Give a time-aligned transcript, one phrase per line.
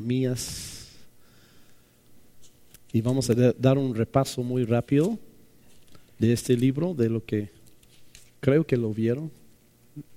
[0.00, 0.88] mías.
[2.92, 5.18] Y vamos a dar un repaso muy rápido
[6.18, 7.50] de este libro, de lo que
[8.40, 9.30] creo que lo vieron.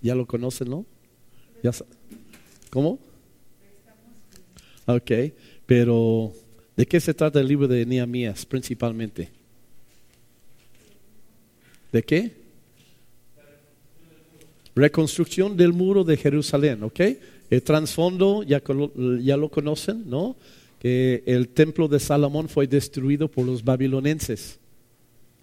[0.02, 0.86] Ya lo conocen, ¿no?
[1.64, 1.72] ¿Ya
[2.70, 3.00] ¿Cómo?
[4.86, 5.12] Ok,
[5.66, 6.34] pero
[6.76, 9.30] ¿de qué se trata el libro de Nehemías principalmente?
[11.92, 12.34] ¿De qué?
[14.76, 17.00] Reconstrucción del muro de Jerusalén, ¿ok?
[17.50, 18.62] El trasfondo ya,
[19.22, 20.36] ya lo conocen, ¿no?
[20.80, 24.60] Que el templo de Salomón fue destruido por los babilonenses.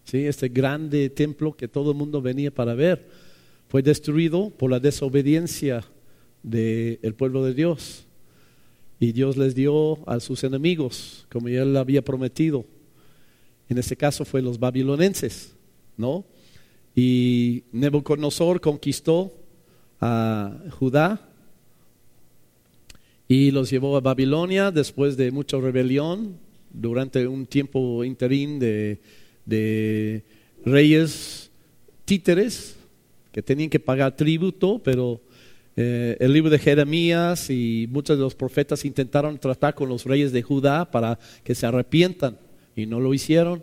[0.04, 0.26] ¿Sí?
[0.26, 3.08] Este grande templo que todo el mundo venía para ver
[3.68, 5.84] fue destruido por la desobediencia
[6.42, 8.04] del pueblo de Dios.
[9.00, 12.64] Y Dios les dio a sus enemigos, como él había prometido.
[13.68, 15.54] En este caso fue los babilonenses,
[15.96, 16.24] ¿no?
[16.94, 19.32] Y Nebuchadnezzar conquistó
[20.00, 21.31] a Judá
[23.28, 26.36] y los llevó a Babilonia después de mucha rebelión,
[26.72, 30.22] durante un tiempo interín de,
[30.64, 31.50] reyes
[32.04, 32.76] títeres
[33.32, 35.20] que tenían que pagar tributo, pero
[35.76, 40.30] eh, el libro de Jeremías y muchos de los profetas intentaron tratar con los reyes
[40.30, 42.38] de Judá para que se arrepientan
[42.76, 43.62] y no lo hicieron.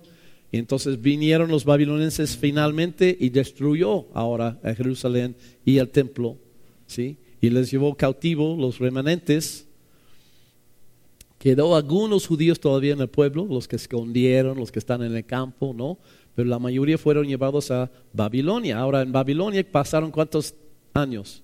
[0.52, 6.38] Y entonces vinieron los babilonenses finalmente y destruyó ahora a Jerusalén y el templo,
[6.88, 7.18] ¿sí?
[7.42, 9.68] Y les llevó cautivo los remanentes.
[11.38, 15.26] Quedó algunos judíos todavía en el pueblo, los que escondieron, los que están en el
[15.26, 15.98] campo, ¿no?
[16.36, 18.78] Pero la mayoría fueron llevados a Babilonia.
[18.78, 20.54] Ahora en Babilonia pasaron cuántos
[20.94, 21.42] años?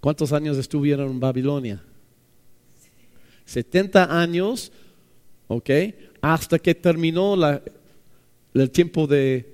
[0.00, 1.82] ¿Cuántos años estuvieron en Babilonia?
[3.44, 4.72] 70 años,
[5.46, 5.70] ¿ok?
[6.22, 7.34] hasta que terminó
[8.54, 9.44] el tiempo de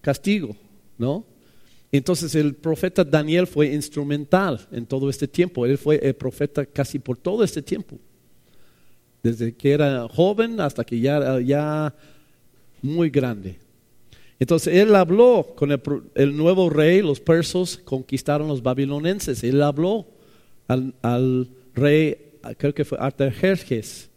[0.00, 0.56] castigo,
[0.96, 1.24] ¿no?
[1.92, 5.66] Entonces el profeta Daniel fue instrumental en todo este tiempo.
[5.66, 7.98] Él fue el profeta casi por todo este tiempo.
[9.22, 11.94] Desde que era joven hasta que ya ya
[12.80, 13.58] muy grande.
[14.40, 19.44] Entonces él habló con el, nuevo rey, los persos conquistaron los babilonenses.
[19.44, 20.06] Él habló
[20.66, 22.16] al, rey,
[22.56, 24.10] creo que fue Artajerjes,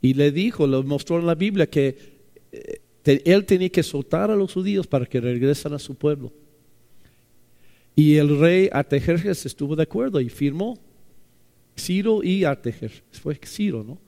[0.00, 1.96] y le dijo, lo mostró en la Biblia, que
[2.50, 6.32] eh, él tenía que soltar a los judíos para que regresen a su pueblo.
[7.94, 10.78] Y el rey Artajerjes estuvo de acuerdo y firmó.
[11.76, 13.98] Ciro y Artajerjes, fue Ciro, ¿no?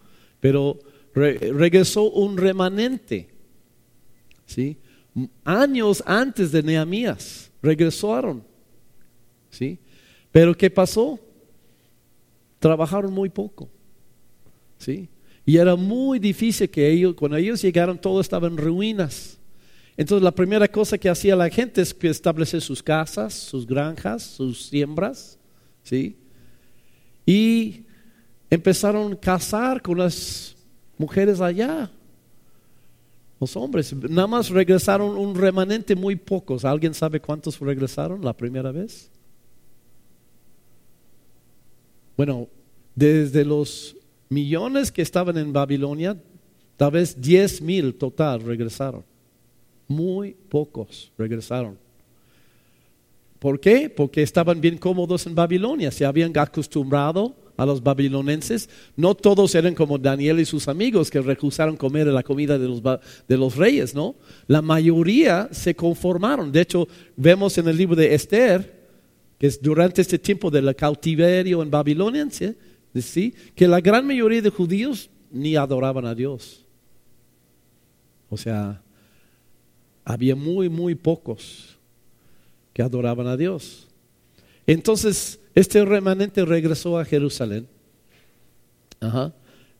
[0.40, 0.78] Pero
[1.14, 3.28] regresó un remanente,
[4.46, 4.76] ¿sí?
[5.44, 8.42] Años antes de Nehemías, regresaron,
[9.50, 9.78] ¿sí?
[10.32, 11.18] Pero ¿qué pasó?
[12.58, 13.68] Trabajaron muy poco,
[14.78, 15.08] ¿sí?
[15.46, 19.38] Y era muy difícil que ellos, cuando ellos llegaron, todo estaba en ruinas.
[19.96, 24.22] Entonces la primera cosa que hacía la gente es que establecer sus casas, sus granjas,
[24.22, 25.38] sus siembras,
[25.84, 26.16] ¿sí?
[27.24, 27.84] Y
[28.50, 30.56] empezaron a casar con las
[30.98, 31.90] mujeres allá.
[33.40, 36.64] Los hombres, nada más regresaron un remanente muy pocos.
[36.64, 39.10] ¿Alguien sabe cuántos regresaron la primera vez?
[42.16, 42.48] Bueno,
[42.94, 43.96] desde los
[44.28, 46.16] millones que estaban en Babilonia,
[46.76, 49.04] tal vez 10 mil total regresaron.
[49.88, 51.78] Muy pocos regresaron.
[53.38, 53.90] ¿Por qué?
[53.90, 58.68] Porque estaban bien cómodos en Babilonia, se habían acostumbrado a los babilonenses.
[58.96, 62.82] No todos eran como Daniel y sus amigos que rehusaron comer la comida de los,
[62.82, 64.14] de los reyes, ¿no?
[64.46, 66.50] La mayoría se conformaron.
[66.50, 68.84] De hecho, vemos en el libro de Esther,
[69.38, 73.34] que es durante este tiempo del cautiverio en Babilonia, ¿sí?
[73.54, 76.64] que la gran mayoría de judíos ni adoraban a Dios.
[78.30, 78.80] O sea,
[80.04, 81.76] había muy, muy pocos
[82.72, 83.86] que adoraban a Dios.
[84.66, 87.66] Entonces, este remanente regresó a Jerusalén.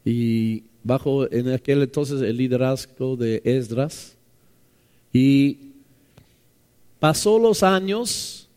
[0.05, 4.17] Y bajo en aquel entonces el liderazgo de Esdras.
[5.13, 5.59] Y
[7.01, 8.49] pasó los años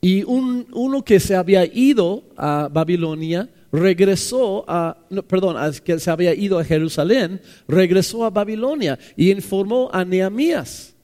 [0.00, 4.96] y un, uno que se había ido a Babilonia regresó a,
[5.28, 10.94] perdón, que se había ido a Jerusalén, regresó a Babilonia y informó a Nehemías.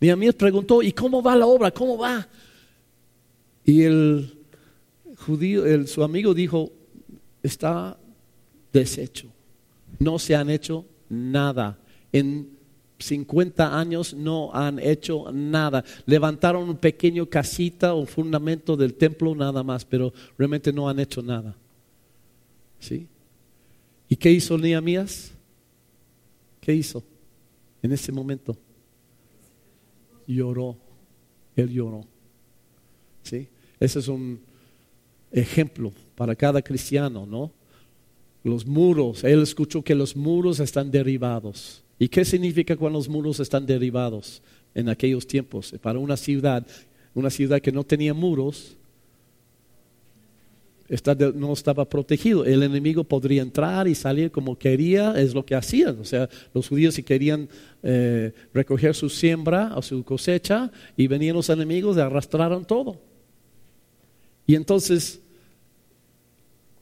[0.00, 1.70] Nehemías preguntó, ¿y cómo va la obra?
[1.70, 2.28] ¿Cómo va?
[3.64, 4.38] Y el
[5.24, 6.72] judío, su amigo dijo,
[7.42, 7.96] está
[8.72, 9.28] deshecho.
[9.98, 11.78] No se han hecho nada.
[12.12, 12.50] En
[12.98, 15.84] 50 años no han hecho nada.
[16.06, 21.22] Levantaron un pequeño casita, un fundamento del templo nada más, pero realmente no han hecho
[21.22, 21.56] nada.
[22.78, 23.06] ¿Sí?
[24.08, 25.32] ¿Y qué hizo Nehemías?
[26.60, 27.02] ¿Qué hizo
[27.82, 28.56] en ese momento?
[30.26, 30.76] Lloró.
[31.54, 32.04] Él lloró.
[33.22, 33.48] ¿Sí?
[33.80, 34.40] Ese es un
[35.32, 37.52] ejemplo para cada cristiano, ¿no?
[38.42, 41.82] Los muros, él escuchó que los muros están derribados.
[41.98, 44.42] ¿Y qué significa cuando los muros están derribados
[44.74, 45.74] en aquellos tiempos?
[45.82, 46.66] Para una ciudad,
[47.14, 48.76] una ciudad que no tenía muros,
[51.34, 52.44] no estaba protegido.
[52.44, 55.98] El enemigo podría entrar y salir como quería, es lo que hacían.
[56.00, 57.48] O sea, los judíos si querían
[57.82, 63.00] eh, recoger su siembra o su cosecha y venían los enemigos y arrastraron todo.
[64.46, 65.20] Y entonces,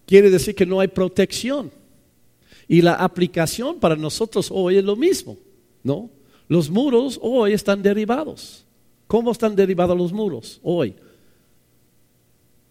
[0.06, 1.70] quiere decir que no hay protección.
[2.68, 5.36] Y la aplicación para nosotros hoy es lo mismo,
[5.82, 6.10] ¿no?
[6.48, 8.64] Los muros hoy están derribados.
[9.06, 10.94] ¿Cómo están derribados los muros hoy?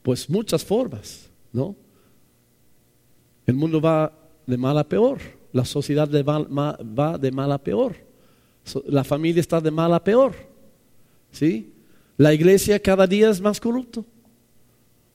[0.03, 1.75] Pues muchas formas, ¿no?
[3.47, 4.13] El mundo va
[4.45, 5.19] de mal a peor,
[5.51, 7.95] la sociedad va de mal a peor,
[8.85, 10.33] la familia está de mal a peor,
[11.31, 11.73] ¿sí?
[12.17, 14.05] La iglesia cada día es más corrupto,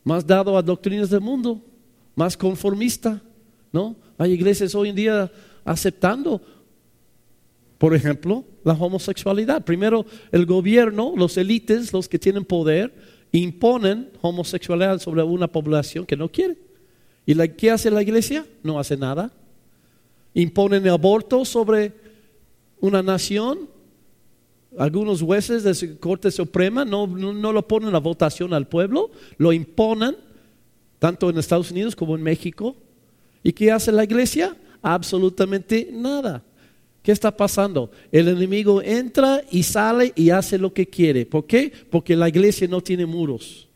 [0.05, 1.63] más dado a doctrinas del mundo,
[2.15, 3.23] más conformista,
[3.73, 3.95] ¿no?
[4.17, 5.33] Hay iglesias hoy en día
[5.65, 6.41] aceptando,
[7.79, 9.65] por ejemplo, la homosexualidad.
[9.65, 16.17] Primero, el gobierno, los élites, los que tienen poder, imponen homosexualidad sobre una población que
[16.17, 16.57] no quiere.
[17.27, 18.47] ¿Y la, qué hace la iglesia?
[18.63, 19.31] No hace nada.
[20.35, 21.93] Imponen aborto sobre
[22.81, 23.69] una nación.
[24.79, 29.53] Algunos jueces de la Corte Suprema no, no, lo ponen a votación al pueblo, lo
[29.53, 30.17] imponen,
[30.99, 32.77] tanto en Estados Unidos como en México.
[33.43, 34.57] ¿Y qué hace la iglesia?
[34.83, 36.43] Absolutamente nada.
[37.03, 37.91] ¿Qué está pasando?
[38.13, 41.25] El enemigo entra y sale y hace lo que quiere.
[41.25, 41.73] ¿Por qué?
[41.91, 43.69] Porque la iglesia no tiene muros.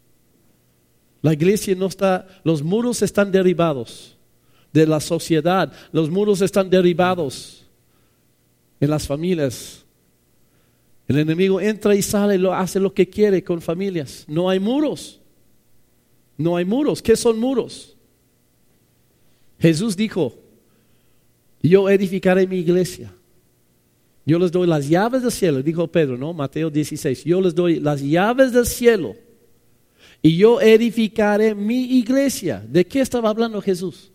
[1.22, 4.16] La iglesia no está, los muros están derribados
[4.72, 7.64] de la sociedad, los muros están derribados
[8.80, 9.84] en las familias.
[11.06, 14.25] El enemigo entra y sale, lo, hace lo que quiere con familias.
[14.26, 15.20] No hay muros.
[16.36, 17.00] No hay muros.
[17.00, 17.96] ¿Qué son muros?
[19.60, 20.41] Jesús dijo,
[21.69, 23.12] yo edificaré mi iglesia
[24.25, 26.32] yo les doy las llaves del cielo, dijo Pedro, ¿no?
[26.32, 27.25] Mateo 16.
[27.25, 29.17] Yo les doy las llaves del cielo
[30.23, 32.64] y yo edificaré mi iglesia.
[32.69, 34.12] ¿De qué estaba hablando Jesús?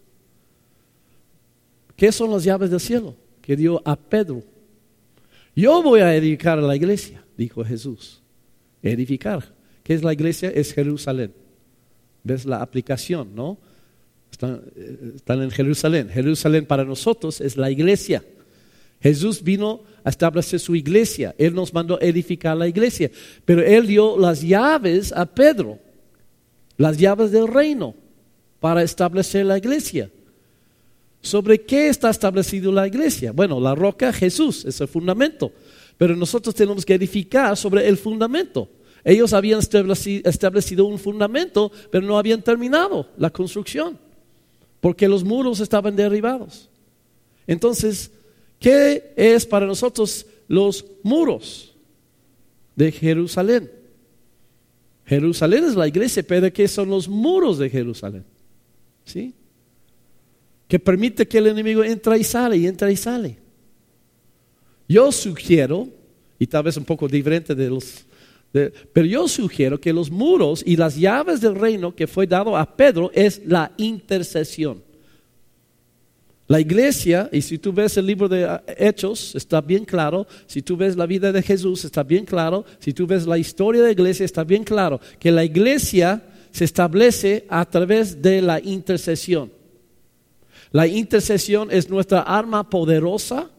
[1.96, 3.16] ¿Qué son las llaves del cielo?
[3.42, 4.44] Que dio a Pedro.
[5.54, 8.22] Yo voy a edificar la iglesia, dijo Jesús.
[8.82, 9.54] Edificar.
[9.84, 10.50] ¿Qué es la iglesia?
[10.50, 11.34] Es Jerusalén.
[12.24, 13.58] ¿Ves la aplicación, no?
[14.31, 16.09] Están, eh, están en Jerusalén.
[16.09, 18.24] Jerusalén para nosotros es la iglesia.
[19.01, 21.35] Jesús vino a establecer su iglesia.
[21.38, 23.12] Él nos mandó edificar la iglesia.
[23.45, 25.79] Pero Él dio las llaves a Pedro,
[26.77, 27.95] las llaves del reino,
[28.59, 30.09] para establecer la iglesia.
[31.21, 33.31] ¿Sobre qué está establecido la iglesia?
[33.31, 35.51] Bueno, la roca Jesús es el fundamento.
[35.97, 38.69] Pero nosotros tenemos que edificar sobre el fundamento.
[39.03, 43.97] Ellos habían establecido un fundamento, pero no habían terminado la construcción,
[44.79, 46.69] porque los muros estaban derribados.
[47.45, 48.12] Entonces,
[48.59, 51.75] ¿Qué es para nosotros los muros
[52.75, 53.71] de Jerusalén?
[55.06, 58.25] Jerusalén es la iglesia, pero ¿qué son los muros de Jerusalén?
[59.06, 59.33] ¿Sí?
[60.68, 63.38] Que permite que el enemigo entre y sale y entra y sale.
[64.89, 65.88] Yo sugiero,
[66.39, 68.06] y tal vez un poco diferente de los,
[68.52, 72.76] pero yo sugiero que los muros y las llaves del reino que fue dado a
[72.76, 74.82] Pedro es la intercesión.
[76.48, 80.62] La iglesia, y si tú ves el libro de ah, Hechos, está bien claro, si
[80.62, 83.88] tú ves la vida de Jesús, está bien claro, si tú ves la historia de
[83.88, 89.51] la iglesia, está bien claro, que la iglesia se establece a través de la intercesión.
[90.72, 93.50] La intercesión es nuestra arma poderosa,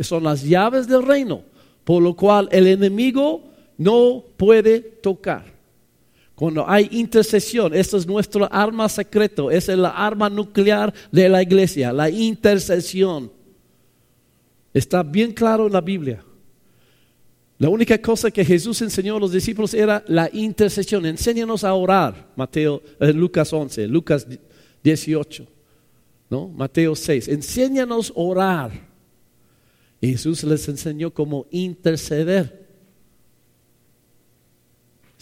[0.00, 1.42] son las llaves del reino,
[1.84, 5.54] por lo cual el enemigo no puede tocar.
[6.34, 11.92] Cuando hay intercesión, esa es nuestro arma secreto, es la arma nuclear de la iglesia,
[11.92, 13.30] la intercesión.
[14.72, 16.24] Está bien claro en la Biblia.
[17.58, 21.06] La única cosa que Jesús enseñó a los discípulos era la intercesión.
[21.06, 22.32] Enséñanos a orar.
[22.34, 24.26] Mateo, eh, Lucas 11, Lucas
[24.82, 25.46] 18,
[26.28, 26.48] ¿no?
[26.48, 27.28] Mateo 6.
[27.28, 28.72] Enséñanos a orar.
[30.00, 32.63] Jesús les enseñó cómo interceder.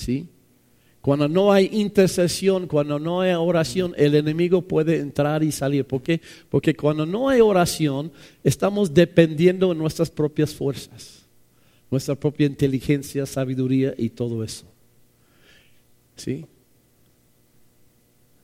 [0.02, 0.26] ¿Sí?
[1.00, 5.84] Cuando no hay intercesión, cuando no hay oración, el enemigo puede entrar y salir.
[5.84, 6.20] ¿Por qué?
[6.48, 11.24] Porque cuando no hay oración, estamos dependiendo de nuestras propias fuerzas,
[11.90, 14.64] nuestra propia inteligencia, sabiduría y todo eso.
[16.16, 16.46] ¿Sí?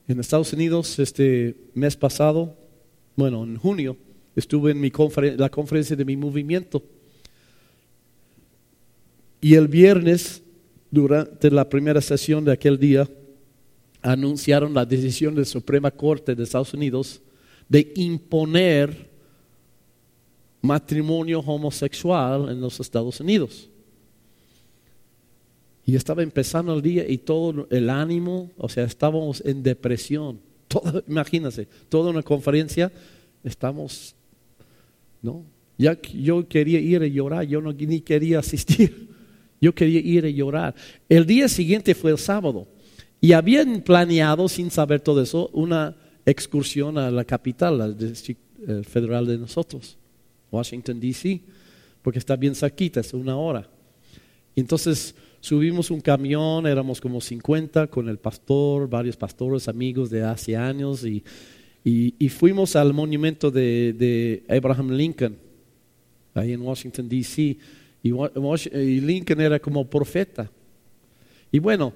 [0.07, 2.57] En Estados Unidos, este mes pasado,
[3.17, 3.97] bueno, en junio,
[4.37, 4.93] estuve en mi
[5.37, 6.85] la conferencia de mi movimiento.
[9.41, 10.43] Y el viernes
[10.90, 13.09] durante la primera sesión de aquel día,
[14.02, 17.21] anunciaron la decisión de la Suprema Corte de Estados Unidos
[17.68, 19.09] de imponer
[20.62, 23.68] matrimonio homosexual en los Estados Unidos.
[25.85, 30.40] Y estaba empezando el día y todo el ánimo, o sea, estábamos en depresión.
[30.68, 32.92] Todo, imagínense, toda una conferencia,
[33.42, 34.14] estamos,
[35.23, 35.42] ¿no?
[35.78, 39.08] Ya, yo quería ir a llorar, yo no, ni quería asistir.
[39.61, 40.75] Yo quería ir a llorar.
[41.09, 42.67] El día siguiente fue el sábado.
[43.21, 49.27] Y habían planeado, sin saber todo eso, una excursión a la capital, la eh, federal
[49.27, 49.97] de nosotros,
[50.50, 51.41] Washington, D.C.,
[52.03, 53.69] porque está bien cerquita, es una hora.
[54.55, 60.57] Entonces subimos un camión, éramos como 50 con el pastor, varios pastores amigos de hace
[60.57, 61.25] años, y,
[62.29, 65.37] fuimos al monumento de Abraham Lincoln,
[66.35, 67.57] ahí en Washington, D.C.,
[68.02, 70.50] y, Lincoln era como profeta.
[71.50, 71.93] Y bueno,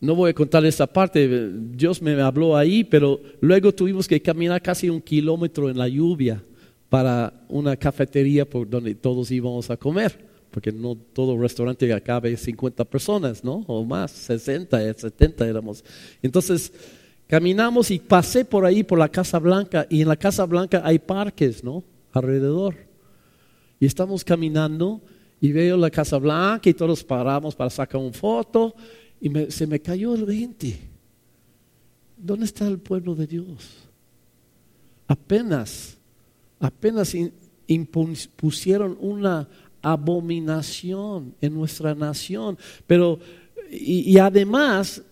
[0.00, 4.60] no voy a contar esa parte, Dios me habló ahí, pero luego tuvimos que caminar
[4.60, 6.42] casi un kilómetro en la lluvia
[6.88, 10.18] para una cafetería por donde todos íbamos a comer,
[10.50, 13.64] porque no todo restaurante acabe 50 personas, ¿no?
[13.66, 15.84] O más, 60, 70 éramos.
[16.22, 16.72] Entonces,
[17.26, 20.98] caminamos y pasé por ahí, por la Casa Blanca, y en la Casa Blanca hay
[20.98, 21.82] parques, ¿no?
[22.12, 22.85] Alrededor.
[23.78, 25.02] Y estamos caminando
[25.40, 28.74] y veo la Casa Blanca y todos paramos para sacar una foto
[29.20, 30.78] y se me cayó el 20.
[32.16, 33.88] ¿Dónde está el pueblo de Dios?
[35.06, 35.98] Apenas,
[36.58, 37.14] apenas
[37.66, 39.48] impusieron una
[39.82, 42.58] abominación en nuestra nación.
[42.86, 43.18] Pero,
[43.70, 45.02] y, y además,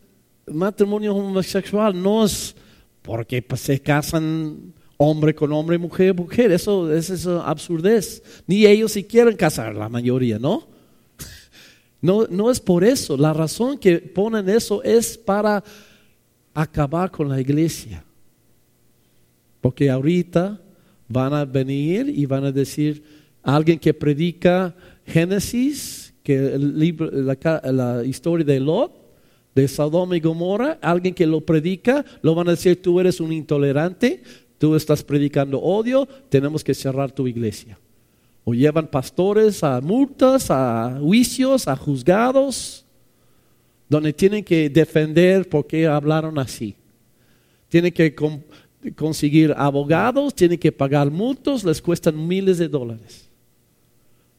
[0.46, 2.56] matrimonio homosexual no es
[3.02, 6.52] porque pues, se casan hombre con hombre, mujer, mujer.
[6.52, 8.22] Eso, es absurdez.
[8.46, 10.66] Ni ellos si quieren casar, la mayoría, ¿no?
[12.00, 12.26] ¿no?
[12.28, 13.16] No es por eso.
[13.16, 15.62] La razón que ponen eso es para
[16.52, 18.04] acabar con la iglesia.
[19.60, 20.60] Porque ahorita
[21.08, 23.02] van a venir y van a decir,
[23.42, 24.74] alguien que predica
[25.06, 27.36] Génesis, que el libro, la,
[27.72, 29.04] la historia de Lot,
[29.54, 33.32] de Sodoma y Gomorra, alguien que lo predica, lo van a decir, tú eres un
[33.32, 34.22] intolerante,
[34.64, 37.78] tú estás predicando odio, tenemos que cerrar tu iglesia.
[38.44, 42.86] O llevan pastores a multas, a juicios, a juzgados,
[43.90, 46.74] donde tienen que defender por qué hablaron así.
[47.68, 48.16] Tienen que
[48.96, 53.28] conseguir abogados, tienen que pagar multos, les cuestan miles de dólares.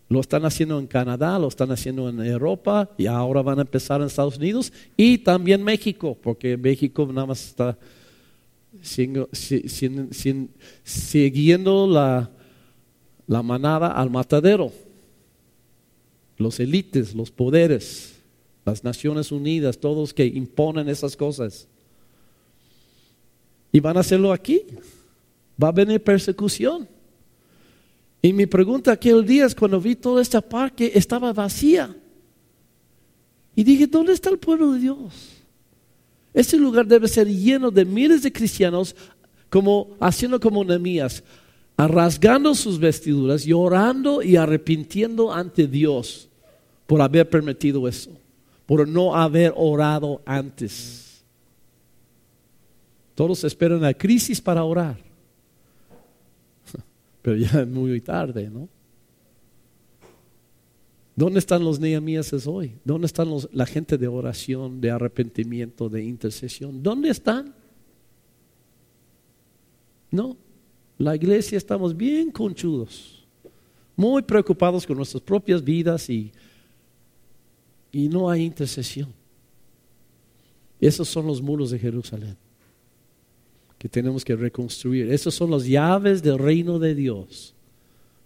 [0.09, 4.01] Lo están haciendo en Canadá, lo están haciendo en Europa y ahora van a empezar
[4.01, 7.77] en Estados Unidos y también México, porque México nada más está
[10.83, 12.31] siguiendo la,
[13.27, 14.71] la manada al matadero.
[16.37, 18.15] Los élites, los poderes,
[18.65, 21.67] las Naciones Unidas, todos que imponen esas cosas.
[23.71, 24.61] Y van a hacerlo aquí.
[25.61, 26.87] Va a venir persecución.
[28.21, 31.95] Y mi pregunta aquel día es cuando vi toda esta parque estaba vacía.
[33.55, 35.44] Y dije, ¿dónde está el pueblo de Dios?
[36.35, 38.93] Este lugar debe ser lleno de miles de cristianos
[39.49, 41.23] como haciendo como Nehemías,
[41.77, 46.27] rasgando sus vestiduras, llorando y arrepintiendo ante Dios
[46.87, 48.11] por haber permitido eso,
[48.65, 51.23] por no haber orado antes.
[53.15, 54.97] Todos esperan la crisis para orar,
[57.21, 58.67] pero ya es muy tarde, ¿no?
[61.15, 62.73] ¿Dónde están los Nehemías hoy?
[62.83, 66.83] ¿Dónde están la gente de oración, de arrepentimiento, de intercesión?
[66.83, 67.55] ¿Dónde están?
[70.11, 70.35] No,
[70.97, 73.25] la iglesia estamos bien conchudos,
[73.95, 76.33] muy preocupados con nuestras propias vidas y,
[77.93, 79.13] y no hay intercesión.
[80.81, 82.37] Esos son los muros de Jerusalén
[83.77, 85.11] que tenemos que reconstruir.
[85.11, 87.54] Esos son las llaves del reino de Dios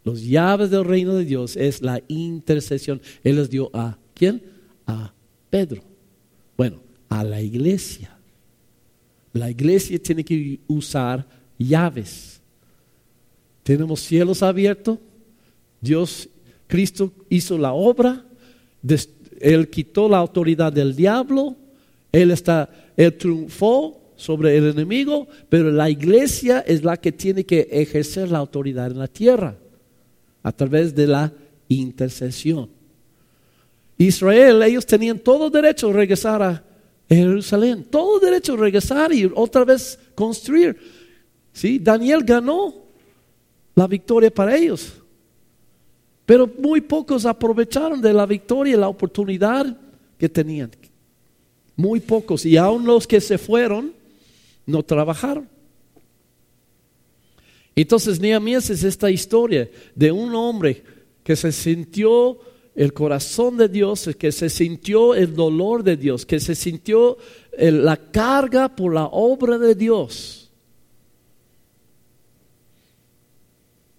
[0.10, 3.00] los llaves del reino de Dios es la intercesión.
[3.24, 4.42] Él les dio a quién?
[4.88, 5.14] A
[5.52, 5.84] Pedro.
[6.58, 8.18] Bueno, a la iglesia.
[9.34, 11.28] La iglesia tiene que usar
[11.60, 12.42] llaves.
[13.62, 14.98] Tenemos cielos abiertos.
[15.80, 16.28] Dios,
[16.66, 18.26] Cristo hizo la obra.
[19.40, 21.56] Él quitó la autoridad del diablo.
[22.12, 27.68] Él está, él triunfó sobre el enemigo, pero la iglesia es la que tiene que
[27.72, 29.56] ejercer la autoridad en la tierra
[30.44, 31.34] a través de la
[31.68, 32.70] intercesión.
[33.98, 36.64] Israel, ellos tenían todo derecho a regresar a
[37.10, 40.78] Jerusalén, todo derecho a regresar y otra vez construir.
[41.52, 41.80] ¿Sí?
[41.80, 42.74] Daniel ganó
[43.76, 44.94] la victoria para ellos.
[46.26, 49.76] Pero muy pocos aprovecharon de la victoria y la oportunidad
[50.18, 50.72] que tenían.
[51.76, 52.46] muy pocos.
[52.46, 53.94] Y aún los que se fueron,
[54.66, 55.50] no trabajaron.
[57.82, 60.84] Entonces Nehemías es esta historia de un hombre
[61.24, 62.38] que se sintió
[62.76, 67.18] el corazón de Dios, que se sintió el dolor de Dios, que se sintió
[67.58, 70.52] la carga por la obra de Dios.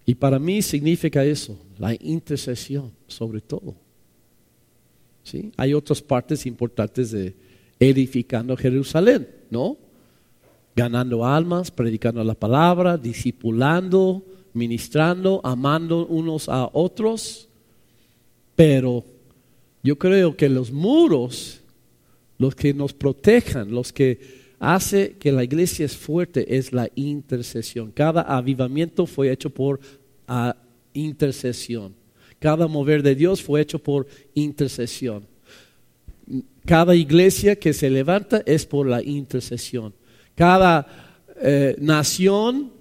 [0.05, 3.75] Y para mí significa eso, la intercesión sobre todo.
[5.25, 5.53] ¿Sí?
[5.57, 7.35] Hay otras partes importantes de
[7.79, 9.79] edificando Jerusalén, ¿no?
[10.81, 17.51] Ganando almas, predicando la palabra, discipulando, ministrando, amando unos a otros.
[18.57, 19.05] Pero
[19.83, 21.61] yo creo que los muros,
[22.39, 24.21] los que nos protejan, los que
[24.59, 27.91] hace que la iglesia es fuerte, es la intercesión.
[27.91, 29.81] Cada avivamiento fue hecho por
[30.29, 30.57] ah,
[30.95, 31.95] intercesión.
[32.39, 35.27] Cada mover de Dios fue hecho por intercesión.
[36.65, 40.00] Cada iglesia que se levanta es por la intercesión.
[40.41, 40.87] Cada
[41.37, 42.73] eh, nación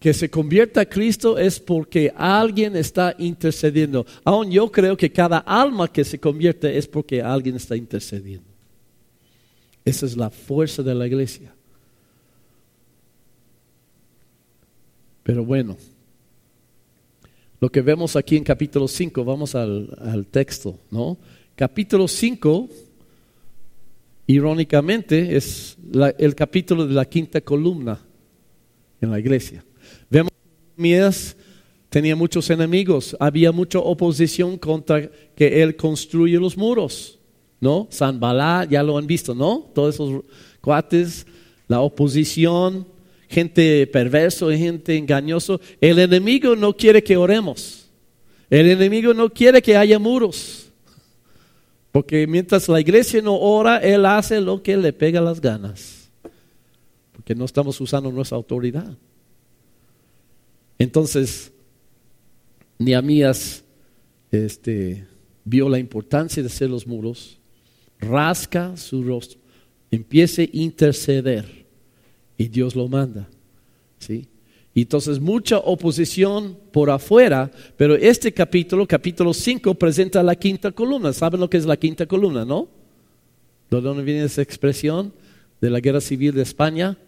[0.00, 4.04] que se convierta a Cristo es porque alguien está intercediendo.
[4.24, 8.48] Aún yo creo que cada alma que se convierte es porque alguien está intercediendo.
[9.84, 11.54] Esa es la fuerza de la iglesia.
[15.22, 15.76] Pero bueno,
[17.60, 21.16] lo que vemos aquí en capítulo 5, vamos al, al texto, ¿no?
[21.54, 22.68] Capítulo 5,
[24.26, 25.76] irónicamente, es
[26.18, 28.00] el capítulo de la quinta columna
[29.00, 29.64] en la iglesia.
[30.10, 31.36] Vemos que Mías
[31.88, 37.18] tenía muchos enemigos, había mucha oposición contra que él construye los muros,
[37.60, 37.86] ¿no?
[37.90, 39.70] San Balá, ya lo han visto, ¿no?
[39.74, 40.24] Todos esos
[40.60, 41.26] cuates,
[41.68, 42.86] la oposición,
[43.28, 45.60] gente perverso, gente engañoso.
[45.80, 47.86] El enemigo no quiere que oremos.
[48.50, 50.65] El enemigo no quiere que haya muros.
[51.96, 56.10] Porque mientras la iglesia no ora, él hace lo que le pega las ganas.
[57.10, 58.94] Porque no estamos usando nuestra autoridad.
[60.78, 61.50] Entonces,
[62.78, 63.64] Nehemías
[64.30, 65.06] este,
[65.42, 67.38] vio la importancia de hacer los muros,
[67.98, 69.40] rasca su rostro,
[69.90, 71.64] empiece a interceder
[72.36, 73.26] y Dios lo manda.
[74.00, 74.28] ¿sí?
[74.76, 81.14] Y entonces mucha oposición por afuera, pero este capítulo, capítulo 5, presenta la quinta columna.
[81.14, 82.68] ¿Saben lo que es la quinta columna, no?
[83.70, 85.14] ¿De dónde viene esa expresión?
[85.62, 86.98] De la guerra civil de España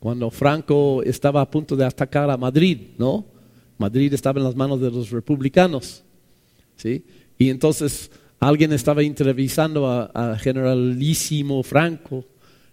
[0.00, 3.24] cuando Franco estaba a punto de atacar a Madrid, ¿no?
[3.78, 6.02] Madrid estaba en las manos de los republicanos,
[6.74, 7.04] ¿sí?
[7.38, 12.24] Y entonces alguien estaba entrevistando a, generalísimo Franco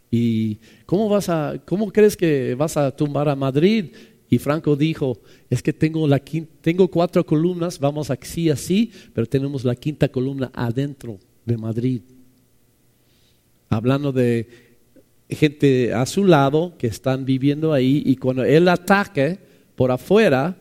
[0.10, 0.58] y
[0.88, 3.92] ¿cómo vas a, cómo crees que vas a tumbar a Madrid?
[4.36, 5.18] Y Franco dijo,
[5.50, 10.52] es que tengo, la tengo cuatro columnas, vamos así, así, pero tenemos la quinta columna
[10.54, 12.02] adentro de Madrid.
[13.70, 14.50] Hablando de
[15.30, 19.40] gente a su lado que están viviendo ahí y cuando él ataque
[19.74, 20.58] por afuera,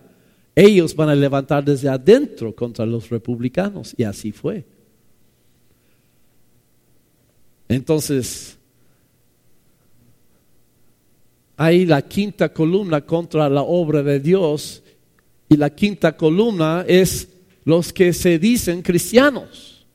[0.55, 3.93] ellos van a levantar desde adentro contra los republicanos.
[3.97, 4.65] Y así fue.
[7.67, 8.57] Entonces,
[11.57, 14.83] hay la quinta columna contra la obra de Dios
[15.49, 17.29] y la quinta columna es
[17.65, 19.87] los que se dicen cristianos,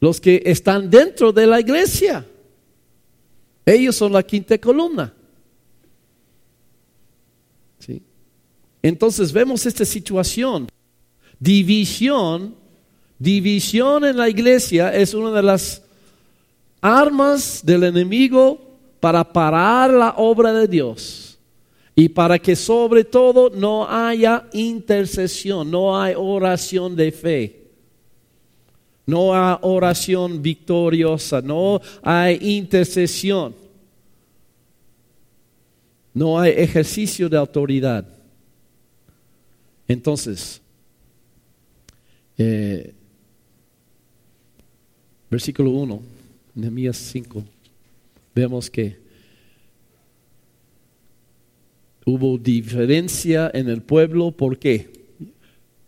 [0.00, 2.26] los que están dentro de la iglesia.
[3.64, 5.12] Ellos son la quinta columna.
[7.78, 8.02] ¿Sí?
[8.82, 10.68] Entonces vemos esta situación.
[11.38, 12.54] División,
[13.18, 15.82] división en la iglesia es una de las
[16.80, 18.65] armas del enemigo
[19.00, 21.38] para parar la obra de Dios
[21.94, 27.66] y para que sobre todo no haya intercesión, no hay oración de fe.
[29.06, 33.54] No hay oración victoriosa, no hay intercesión,
[36.12, 38.04] no hay ejercicio de autoridad.
[39.86, 40.60] Entonces,
[42.36, 42.92] eh,
[45.30, 46.02] versículo 1,
[46.56, 47.44] Nehemías 5,
[48.36, 48.98] vemos que
[52.04, 54.92] hubo diferencia en el pueblo, ¿por qué?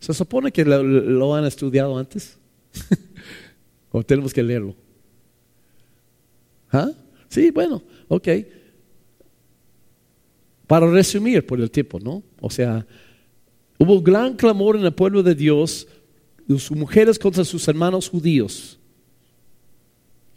[0.01, 2.39] Se supone que lo han estudiado antes.
[3.91, 4.75] o tenemos que leerlo.
[6.73, 6.91] ¿Ah?
[7.29, 8.29] Sí, bueno, ok.
[10.67, 12.23] Para resumir por el tiempo, ¿no?
[12.41, 12.87] O sea,
[13.79, 15.87] hubo gran clamor en el pueblo de Dios
[16.47, 18.78] de sus mujeres contra sus hermanos judíos.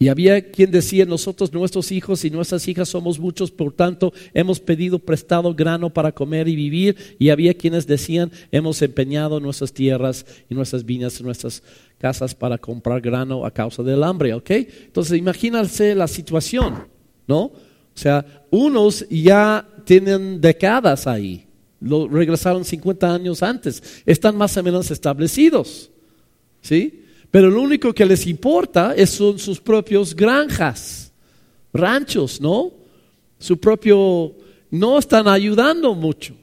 [0.01, 4.59] Y había quien decía, nosotros, nuestros hijos y nuestras hijas somos muchos, por tanto hemos
[4.59, 7.15] pedido prestado grano para comer y vivir.
[7.19, 11.61] Y había quienes decían, hemos empeñado nuestras tierras y nuestras viñas y nuestras
[11.99, 14.49] casas para comprar grano a causa del hambre, ¿ok?
[14.49, 16.87] Entonces imagínense la situación,
[17.27, 17.39] ¿no?
[17.43, 17.53] O
[17.93, 21.45] sea, unos ya tienen décadas ahí,
[21.79, 25.91] lo regresaron 50 años antes, están más o menos establecidos,
[26.59, 27.00] ¿sí?
[27.31, 31.13] Pero lo único que les importa es son sus propios granjas,
[31.71, 32.73] ranchos, ¿no?
[33.39, 34.35] Su propio,
[34.69, 36.35] no están ayudando mucho.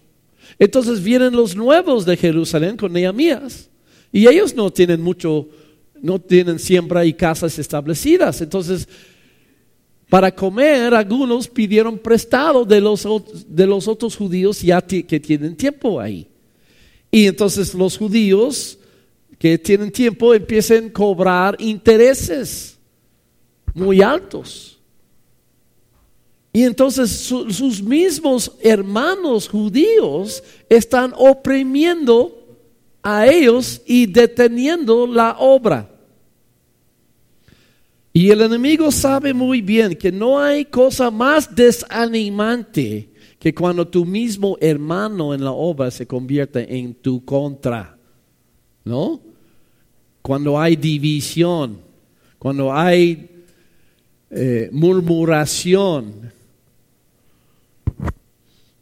[0.59, 3.69] Entonces vienen los nuevos de Jerusalén con Nehemías
[4.11, 5.47] y ellos no tienen mucho,
[6.01, 8.41] no tienen siembra y casas establecidas.
[8.41, 8.89] Entonces,
[10.09, 13.07] para comer, algunos pidieron prestado de los,
[13.47, 16.27] de los otros judíos ya que tienen tiempo ahí.
[17.11, 18.78] Y entonces los judíos
[19.39, 22.79] que tienen tiempo empiecen a cobrar intereses
[23.73, 24.79] muy altos.
[26.53, 32.35] Y entonces sus mismos hermanos judíos están oprimiendo
[33.03, 35.89] a ellos y deteniendo la obra.
[38.13, 44.05] Y el enemigo sabe muy bien que no hay cosa más desanimante que cuando tu
[44.05, 47.97] mismo hermano en la obra se convierte en tu contra.
[48.85, 49.28] ¿No?
[50.29, 51.79] Cuando hay división,
[52.39, 53.31] cuando hay
[54.29, 56.31] eh, murmuración.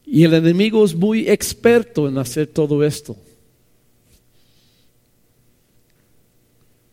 [0.04, 3.16] Y el enemigo es muy experto en hacer todo esto.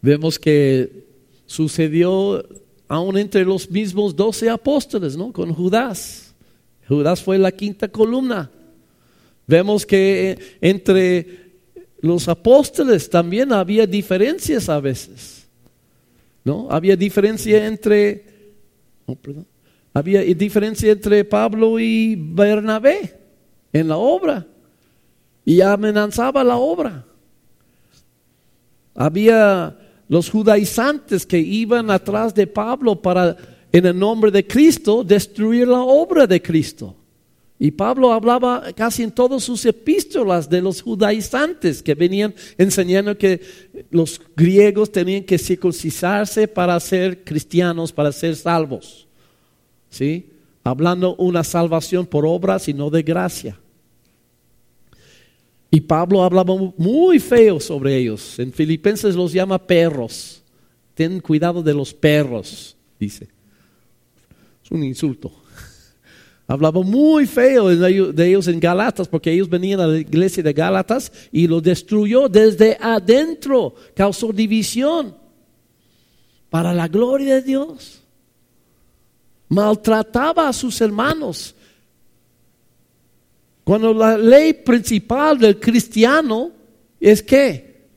[0.03, 1.03] Vemos que
[1.47, 2.47] sucedió
[2.87, 5.33] aún entre los mismos doce apóstoles, ¿no?
[5.33, 6.35] Con Judas.
[6.87, 8.51] Judas fue la quinta columna.
[9.47, 11.42] Vemos que entre
[12.03, 15.47] los apóstoles también había diferencias a veces.
[16.43, 16.67] ¿No?
[16.69, 18.25] Había diferencia entre
[19.93, 23.17] había diferencia entre Pablo y Bernabé
[23.71, 24.45] en la obra
[25.45, 27.05] y amenazaba la obra.
[28.95, 29.77] Había
[30.09, 33.37] los judaizantes que iban atrás de Pablo para
[33.71, 36.97] en el nombre de Cristo destruir la obra de Cristo.
[37.63, 43.39] Y Pablo hablaba casi en todas sus epístolas de los judaizantes que venían enseñando que
[43.89, 49.07] los griegos tenían que circuncisarse para ser cristianos, para ser salvos.
[49.89, 50.29] ¿Sí?
[50.61, 53.57] Hablando una salvación por obras y no de gracia.
[55.71, 58.39] Y Pablo hablaba muy feo sobre ellos.
[58.39, 60.43] En Filipenses los llama perros.
[60.95, 63.29] Ten cuidado de los perros, dice.
[64.61, 65.42] Es un insulto.
[66.53, 71.11] Hablaba muy feo de ellos en Galatas, porque ellos venían a la iglesia de Galatas
[71.31, 75.17] y lo destruyó desde adentro, causó división
[76.51, 78.03] para la gloria de Dios.
[79.49, 81.55] Maltrataba a sus hermanos.
[83.63, 86.51] Cuando la ley principal del cristiano
[86.99, 87.87] es que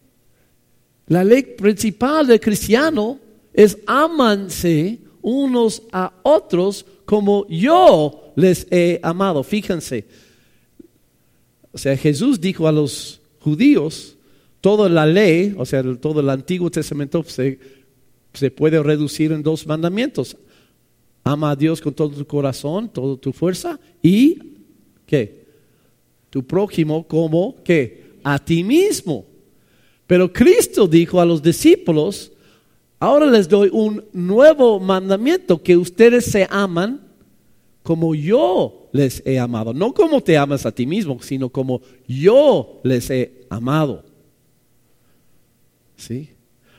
[1.08, 3.18] la ley principal del cristiano
[3.52, 9.42] es amanse unos a otros como yo les he amado.
[9.42, 10.04] Fíjense,
[11.72, 14.16] o sea, Jesús dijo a los judíos,
[14.60, 17.58] toda la ley, o sea, todo el Antiguo Testamento se,
[18.34, 20.36] se puede reducir en dos mandamientos.
[21.24, 24.38] Ama a Dios con todo tu corazón, toda tu fuerza y,
[25.06, 25.44] ¿qué?
[26.30, 28.12] Tu prójimo como, ¿qué?
[28.22, 29.26] A ti mismo.
[30.06, 32.30] Pero Cristo dijo a los discípulos,
[33.06, 37.00] ahora les doy un nuevo mandamiento, que ustedes se aman
[37.82, 39.72] como yo les he amado.
[39.72, 44.04] No como te amas a ti mismo, sino como yo les he amado.
[45.96, 46.30] ¿Sí?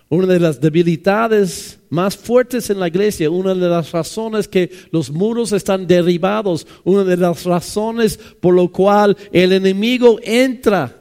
[0.10, 5.10] Una de las debilidades más fuertes en la iglesia, una de las razones que los
[5.10, 10.97] muros están derribados, una de las razones por lo cual el enemigo entra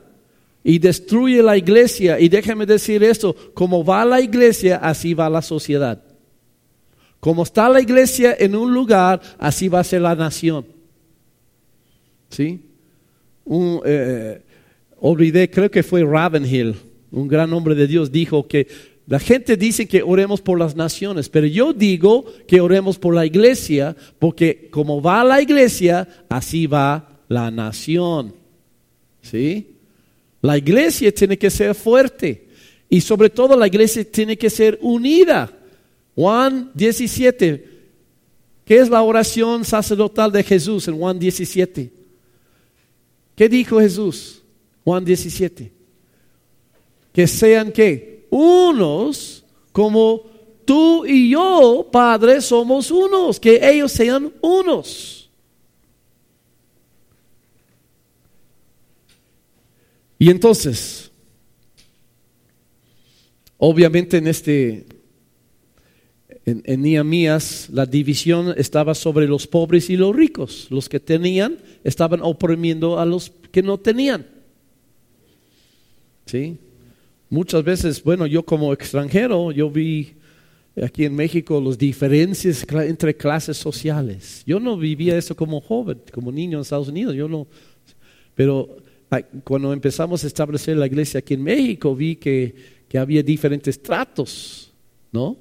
[0.69, 2.19] y destruye la iglesia.
[2.19, 6.03] Y déjame decir esto, como va la iglesia, así va la sociedad.
[7.21, 10.67] Como está la iglesia en un lugar, así va a ser la nación.
[12.31, 12.65] ¿Sí?
[13.45, 14.43] Un, eh,
[14.99, 16.75] olvidé, creo que fue Ravenhill,
[17.13, 18.67] un gran hombre de Dios, dijo que
[19.07, 23.25] la gente dice que oremos por las naciones, pero yo digo que oremos por la
[23.25, 28.35] iglesia, porque como va la iglesia, así va la nación.
[29.23, 29.76] ¿Sí?
[30.43, 32.47] La iglesia tiene que ser fuerte
[32.89, 35.51] y sobre todo la iglesia tiene que ser unida.
[36.15, 37.77] Juan 17.
[38.65, 41.93] ¿Qué es la oración sacerdotal de Jesús en Juan 17?
[43.35, 44.43] ¿Qué dijo Jesús?
[44.85, 45.73] Juan 17.
[47.13, 50.23] Que sean que unos como
[50.65, 55.16] tú y yo, Padre, somos unos, que ellos sean unos.
[60.19, 61.11] Y entonces,
[63.59, 64.87] obviamente en este,
[66.45, 70.69] en, en Nehemías, la división estaba sobre los pobres y los ricos.
[70.71, 74.27] Los que tenían estaban oprimiendo a los que no tenían.
[76.27, 76.59] ¿Sí?
[77.29, 80.15] Muchas veces, bueno, yo como extranjero, yo vi
[80.81, 84.43] aquí en México las diferencias entre clases sociales.
[84.47, 87.47] Yo no vivía eso como joven, como niño en Estados Unidos, yo no.
[88.35, 88.77] Pero
[89.45, 92.55] cuando empezamos a establecer la iglesia aquí en México, vi que,
[92.89, 94.73] que había diferentes tratos,
[95.13, 95.37] ¿no?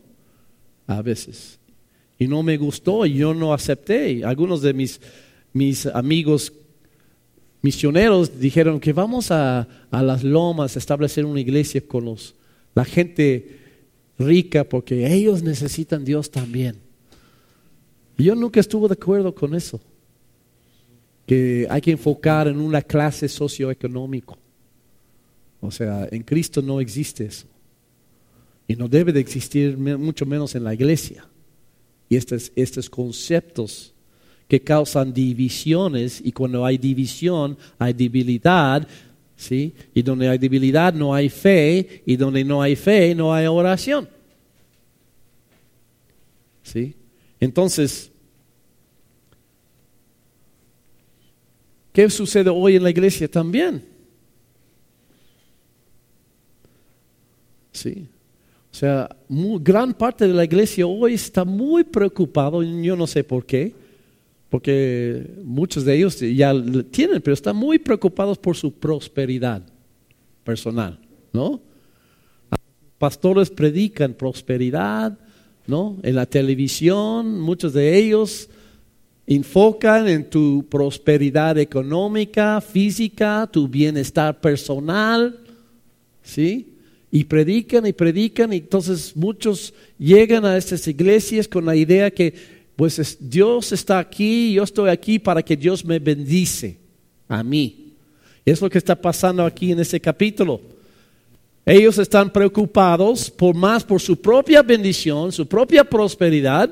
[0.88, 1.60] A veces.
[2.18, 4.24] Y no me gustó y yo no acepté.
[4.24, 5.02] Algunos de mis,
[5.54, 6.54] mis amigos
[7.62, 12.36] misioneros dijeron que vamos a, a las lomas a establecer una iglesia con los,
[12.76, 13.60] la gente
[14.20, 16.76] rica porque ellos necesitan Dios también.
[18.18, 19.82] Yo nunca estuve de acuerdo con eso,
[21.26, 24.36] que hay que enfocar en una clase socioeconómica.
[25.60, 27.48] O sea, en Cristo no existe eso.
[28.68, 31.28] Y no debe de existir mucho menos en la iglesia.
[32.10, 33.94] Y estos, estos conceptos
[34.48, 38.88] que causan divisiones y cuando hay división hay debilidad,
[39.36, 39.74] ¿sí?
[39.94, 44.08] Y donde hay debilidad no hay fe y donde no hay fe no hay oración.
[46.62, 46.96] ¿Sí?
[47.40, 48.12] Entonces,
[51.96, 53.82] ¿qué sucede hoy en la iglesia también?
[57.72, 58.06] Sí.
[58.70, 63.46] O sea, gran parte de la iglesia hoy está muy preocupado, yo no sé por
[63.46, 63.74] qué,
[64.50, 66.54] porque muchos de ellos ya
[66.92, 69.64] tienen, pero están muy preocupados por su prosperidad
[70.44, 71.00] personal,
[71.32, 71.62] ¿no?
[72.98, 75.18] Pastores predican prosperidad,
[75.66, 75.98] ¿no?
[76.04, 78.50] En la televisión, muchos de ellos
[79.28, 85.40] enfocan en tu prosperidad económica, física, tu bienestar personal,
[86.22, 86.74] ¿sí?
[87.12, 92.34] Y predican y predican, y entonces muchos llegan a estas iglesias con la idea que
[92.76, 96.78] pues Dios está aquí, yo estoy aquí para que Dios me bendice
[97.28, 97.94] a mí.
[98.46, 100.60] Es lo que está pasando aquí en este capítulo.
[101.66, 106.70] Ellos están preocupados por más por su propia bendición, su propia prosperidad,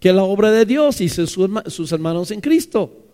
[0.00, 3.04] que la obra de Dios y sus hermanos en Cristo.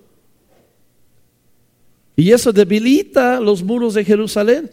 [2.17, 4.71] Y eso debilita los muros de Jerusalén.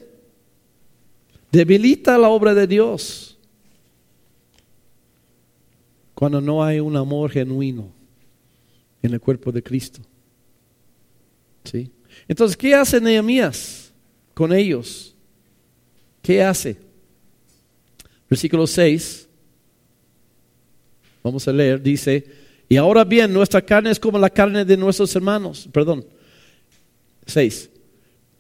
[1.51, 3.37] Debilita la obra de Dios
[6.13, 7.91] cuando no hay un amor genuino
[9.01, 10.01] en el cuerpo de Cristo.
[11.63, 11.91] ¿Sí?
[12.27, 13.91] Entonces, ¿qué hace Nehemías
[14.35, 15.15] con ellos?
[16.21, 16.77] ¿Qué hace?
[18.29, 19.27] Versículo 6,
[21.23, 22.25] vamos a leer, dice,
[22.67, 26.05] y ahora bien, nuestra carne es como la carne de nuestros hermanos, perdón,
[27.25, 27.69] 6,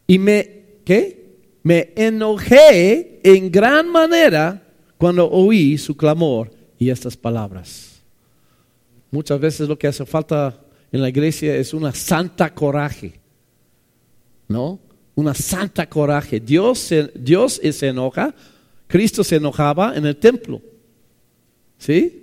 [0.07, 1.21] y me, ¿qué?
[1.63, 4.63] Me enojé en gran manera
[4.97, 8.01] cuando oí su clamor y estas palabras.
[9.11, 10.59] Muchas veces lo que hace falta
[10.91, 13.19] en la iglesia es una santa coraje,
[14.47, 14.79] ¿no?
[15.15, 16.39] Una santa coraje.
[16.39, 18.33] Dios Dios se enoja,
[18.87, 20.61] Cristo se enojaba en el templo,
[21.77, 22.20] ¿sí?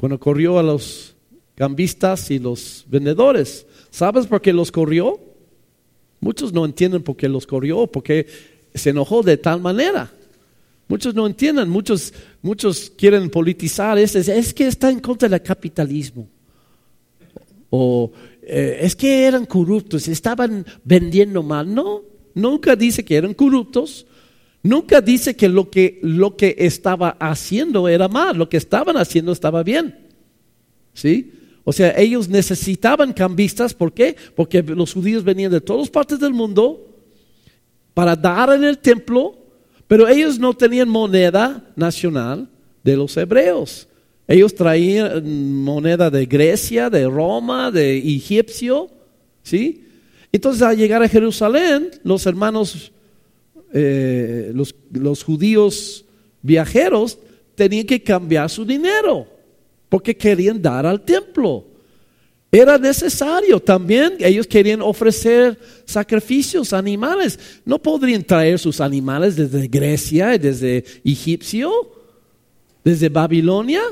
[0.00, 1.14] Cuando corrió a los
[1.54, 3.66] cambistas y los vendedores.
[3.90, 5.20] ¿Sabes por qué los corrió?
[6.20, 8.26] Muchos no entienden por qué los corrió, porque
[8.74, 10.10] se enojó de tal manera.
[10.88, 16.26] Muchos no entienden, muchos, muchos quieren politizar, es, es, que está en contra del capitalismo.
[17.68, 18.10] O
[18.40, 21.74] eh, es que eran corruptos, estaban vendiendo mal.
[21.74, 24.06] No, nunca dice que eran corruptos,
[24.62, 29.32] nunca dice que lo que, lo que estaba haciendo era mal, lo que estaban haciendo
[29.32, 30.08] estaba bien.
[30.94, 31.32] ¿Sí?
[31.64, 34.16] O sea, ellos necesitaban cambistas, ¿por qué?
[34.34, 36.86] Porque los judíos venían de todas partes del mundo
[37.94, 39.40] para dar en el templo
[39.90, 42.48] pero ellos no tenían moneda nacional
[42.84, 43.88] de los hebreos.
[44.28, 48.88] Ellos traían moneda de Grecia, de Roma, de Egipcio,
[49.42, 49.88] ¿sí?
[50.30, 52.92] Entonces al llegar a Jerusalén, los hermanos,
[53.72, 56.04] eh, los, los judíos
[56.42, 57.18] viajeros
[57.54, 59.26] tenían que cambiar su dinero
[59.90, 61.66] porque querían dar al templo.
[62.52, 67.38] Era necesario también, ellos querían ofrecer sacrificios, animales.
[67.64, 71.70] No podrían traer sus animales desde Grecia, desde Egipcio,
[72.82, 73.82] desde Babilonia.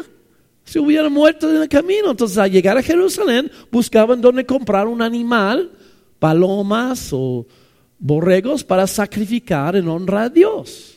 [0.64, 2.10] Se hubieran muerto en el camino.
[2.10, 5.70] Entonces, al llegar a Jerusalén, buscaban dónde comprar un animal,
[6.18, 7.46] palomas o
[7.98, 10.94] borregos, para sacrificar en honra a Dios.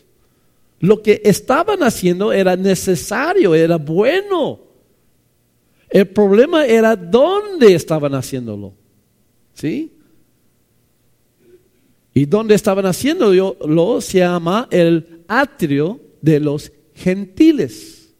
[0.80, 4.60] lo que estaban haciendo era necesario, era bueno.
[5.88, 8.74] El problema era dónde estaban haciéndolo.
[9.54, 9.94] ¿Sí?
[12.16, 18.14] Y dónde estaban haciéndolo se llama el atrio de los gentiles.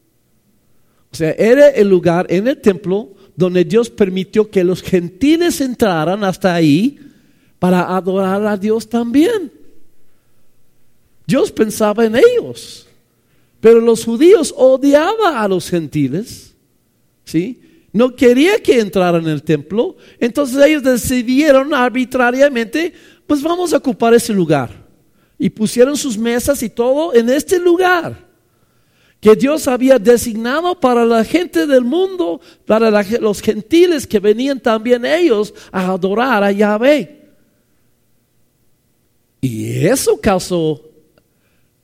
[1.10, 6.24] O sea, era el lugar en el templo donde Dios permitió que los gentiles entraran
[6.24, 6.98] hasta ahí
[7.62, 9.52] para adorar a Dios también.
[11.24, 12.88] Dios pensaba en ellos,
[13.60, 16.56] pero los judíos odiaban a los gentiles,
[17.24, 17.60] ¿sí?
[17.92, 22.94] No quería que entraran en el templo, entonces ellos decidieron arbitrariamente,
[23.28, 24.84] pues vamos a ocupar ese lugar.
[25.38, 28.26] Y pusieron sus mesas y todo en este lugar
[29.20, 35.04] que Dios había designado para la gente del mundo, para los gentiles que venían también
[35.04, 37.21] ellos a adorar a Yahvé.
[39.42, 40.80] Y eso causó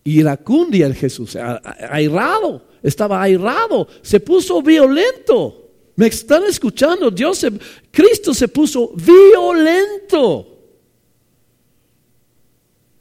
[0.04, 5.66] iracundia en Jesús, airado, estaba airado, se puso violento.
[5.96, 7.10] ¿Me están escuchando?
[7.10, 7.44] Dios,
[7.90, 10.54] Cristo se puso violento.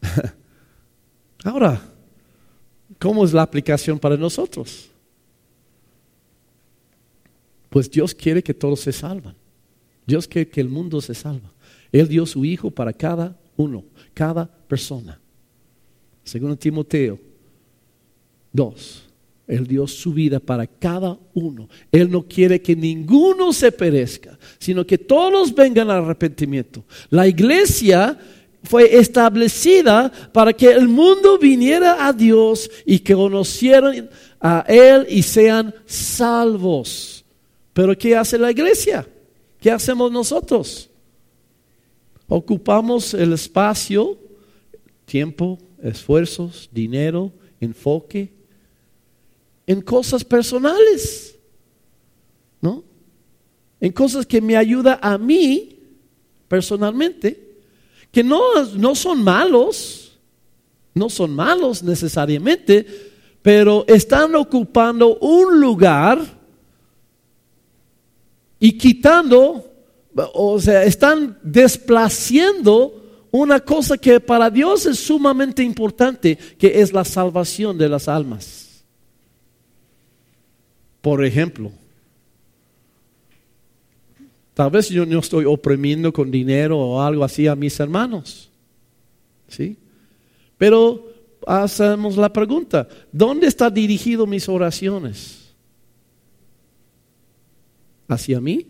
[1.46, 1.93] Ahora,
[3.00, 4.89] ¿Cómo es la aplicación para nosotros?
[7.70, 9.36] Pues Dios quiere que todos se salvan.
[10.06, 11.52] Dios quiere que el mundo se salva.
[11.91, 15.20] Él dio su Hijo para cada uno, cada persona.
[16.24, 17.20] Según Timoteo
[18.54, 19.04] 2,
[19.48, 21.70] Él dio su vida para cada uno.
[21.91, 26.84] Él no quiere que ninguno se perezca, sino que todos vengan al arrepentimiento.
[27.10, 28.17] La iglesia
[28.63, 35.24] fue establecida para que el mundo viniera a Dios y que conocieran a Él y
[35.24, 37.24] sean salvos.
[37.74, 39.08] Pero ¿qué hace la iglesia?
[39.60, 40.89] ¿Qué hacemos nosotros?
[42.28, 44.18] Ocupamos el espacio,
[45.06, 48.34] tiempo, esfuerzos, dinero, enfoque
[49.66, 51.38] en cosas personales,
[52.62, 52.84] ¿no?
[53.80, 55.80] En cosas que me ayuda a mí
[56.48, 57.48] personalmente
[58.12, 58.42] que no,
[58.76, 60.18] no son malos,
[60.94, 62.86] no son malos necesariamente,
[63.42, 66.20] pero están ocupando un lugar
[68.60, 69.72] y quitando,
[70.34, 77.04] o sea, están desplaciendo una cosa que para Dios es sumamente importante, que es la
[77.04, 78.84] salvación de las almas.
[81.02, 81.72] Por ejemplo,
[84.58, 88.50] Tal vez yo no estoy oprimiendo con dinero o algo así a mis hermanos.
[89.48, 89.78] ¿Sí?
[90.58, 91.14] Pero
[91.46, 95.54] hacemos la pregunta, ¿dónde están dirigidas mis oraciones?
[98.08, 98.66] ¿Hacia mí?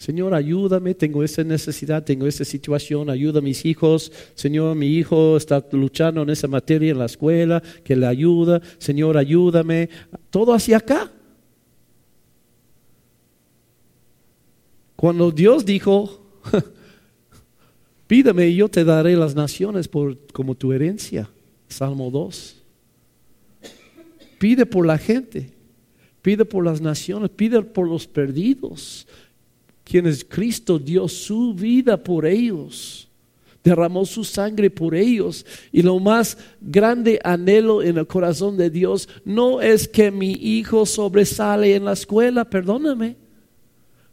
[0.00, 4.10] Señor, ayúdame, tengo esa necesidad, tengo esa situación, ayuda a mis hijos.
[4.34, 8.62] Señor, mi hijo está luchando en esa materia en la escuela, que le ayuda.
[8.78, 9.90] Señor, ayúdame.
[10.30, 11.12] Todo hacia acá.
[14.96, 16.24] Cuando Dios dijo,
[18.06, 21.28] pídame y yo te daré las naciones por, como tu herencia,
[21.68, 22.56] Salmo 2.
[24.38, 25.50] Pide por la gente,
[26.22, 29.06] pide por las naciones, pide por los perdidos,
[29.90, 33.08] quienes Cristo dio su vida por ellos
[33.62, 35.44] derramó su sangre por ellos.
[35.72, 40.86] Y lo más grande anhelo en el corazón de Dios no es que mi hijo
[40.86, 43.16] sobresale en la escuela, perdóname.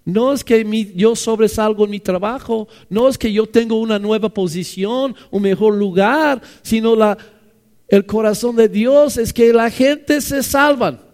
[0.03, 4.29] No es que yo sobresalgo en mi trabajo, no es que yo tengo una nueva
[4.29, 7.17] posición, un mejor lugar, sino la,
[7.89, 11.06] el corazón de Dios es que la gente se salvan.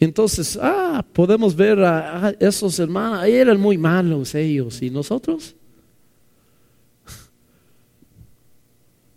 [0.00, 5.54] Entonces, ah, podemos ver a, esos hermanos, eran muy malos ellos, ¿y nosotros?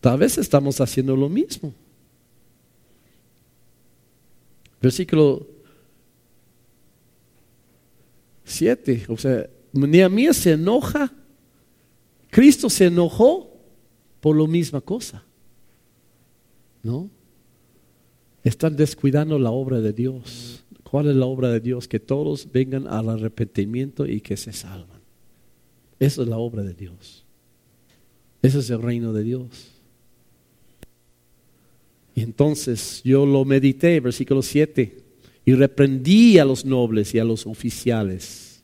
[0.02, 1.74] Tal vez estamos haciendo lo mismo.
[4.82, 5.48] Versículo
[8.44, 9.06] 7.
[9.08, 11.10] O sea, Nehemías se enoja.
[12.30, 13.56] Cristo se enojó
[14.20, 15.24] por la misma cosa.
[16.84, 17.10] ¿No?
[18.44, 20.63] Están descuidando la obra de Dios.
[20.94, 21.88] ¿Cuál es la obra de Dios?
[21.88, 25.02] Que todos vengan al arrepentimiento y que se salvan.
[25.98, 27.26] Esa es la obra de Dios.
[28.44, 29.72] Ese es el reino de Dios.
[32.14, 34.96] Y entonces yo lo medité, versículo 7,
[35.44, 38.62] y reprendí a los nobles y a los oficiales.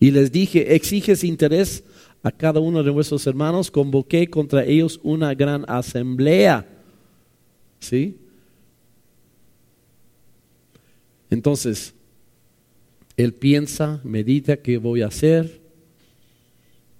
[0.00, 1.84] Y les dije, exiges interés
[2.22, 6.66] a cada uno de vuestros hermanos, convoqué contra ellos una gran asamblea.
[7.78, 8.16] ¿Sí?
[11.32, 11.94] Entonces,
[13.16, 15.62] él piensa, medita qué voy a hacer.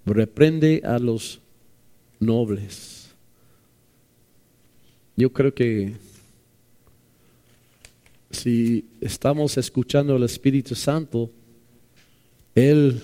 [0.07, 1.39] reprende a los
[2.19, 3.11] nobles.
[5.19, 5.93] Yo creo que
[8.31, 11.31] si estamos escuchando al Espíritu Santo,
[12.55, 13.03] Él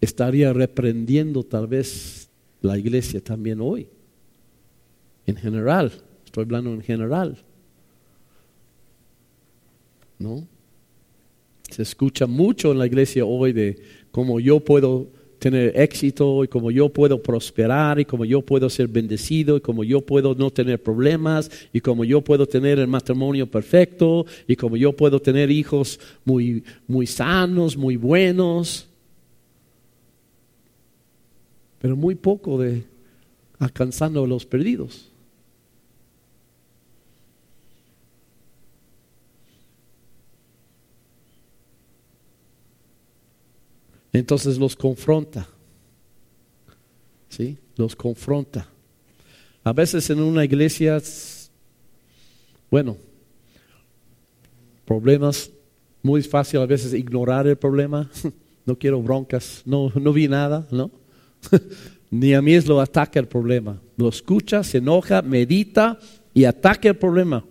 [0.00, 2.30] estaría reprendiendo tal vez
[2.62, 3.88] la iglesia también hoy.
[5.26, 5.92] En general,
[6.24, 7.45] estoy hablando en general.
[10.18, 10.46] ¿No?
[11.70, 15.08] Se escucha mucho en la iglesia hoy de cómo yo puedo
[15.38, 19.84] tener éxito y cómo yo puedo prosperar y cómo yo puedo ser bendecido y cómo
[19.84, 24.76] yo puedo no tener problemas y cómo yo puedo tener el matrimonio perfecto y cómo
[24.76, 28.88] yo puedo tener hijos muy, muy sanos, muy buenos.
[31.78, 32.84] Pero muy poco de
[33.58, 35.12] alcanzando a los perdidos.
[44.18, 45.46] Entonces los confronta.
[47.28, 47.58] ¿Sí?
[47.76, 48.66] Los confronta.
[49.62, 51.02] A veces en una iglesia,
[52.70, 52.96] bueno,
[54.86, 55.50] problemas,
[56.02, 58.10] muy fácil a veces ignorar el problema.
[58.64, 60.90] No quiero broncas, no, no vi nada, ¿no?
[62.10, 63.80] Ni a mí es lo ataca el problema.
[63.96, 66.00] Lo escucha, se enoja, medita
[66.34, 67.44] y ataca el problema.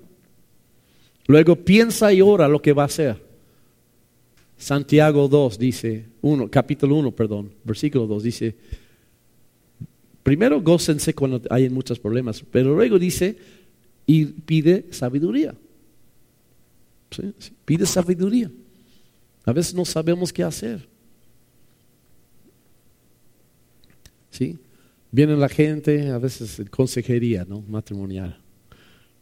[1.28, 3.25] Luego piensa y ora lo que va a hacer.
[4.58, 8.56] Santiago 2 dice, uno, capítulo 1, perdón, versículo 2 dice,
[10.24, 13.38] primero gócense cuando hay muchos problemas, pero luego dice,
[14.06, 15.56] y pide sabiduría.
[17.66, 18.51] Pide sabiduría.
[19.45, 20.88] A veces no sabemos qué hacer.
[24.32, 24.58] ¿Sí?
[25.12, 27.62] Viene la gente, a veces consejería, ¿no?
[27.62, 28.45] Matrimonial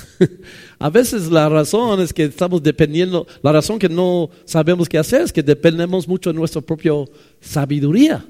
[0.78, 5.22] A veces la razón es que estamos dependiendo, la razón que no sabemos qué hacer
[5.22, 6.92] es que dependemos mucho de nuestra propia
[7.40, 8.24] sabiduría,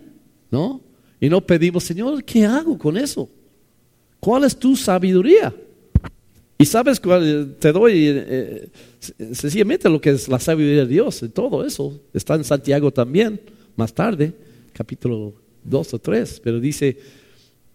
[0.51, 0.81] ¿no?
[1.21, 3.29] Y no pedimos, Señor, ¿qué hago con eso?
[4.21, 5.55] ¿Cuál es tu sabiduría?
[6.59, 8.69] Y sabes cuál te doy eh,
[9.33, 13.41] sencillamente lo que es la sabiduría de Dios, todo eso está en Santiago también,
[13.75, 14.33] más tarde,
[14.73, 15.35] capítulo
[15.65, 16.99] 2 o 3, pero dice,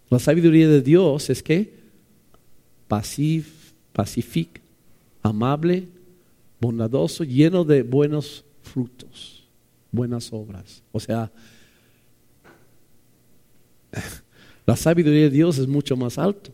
[0.09, 1.73] la sabiduría de Dios es que
[2.87, 3.45] pasivo
[3.93, 4.61] pacífico,
[5.21, 5.87] amable,
[6.59, 9.43] bondadoso, lleno de buenos frutos,
[9.91, 10.83] buenas obras.
[10.91, 11.31] O sea,
[14.65, 16.51] la sabiduría de Dios es mucho más alto.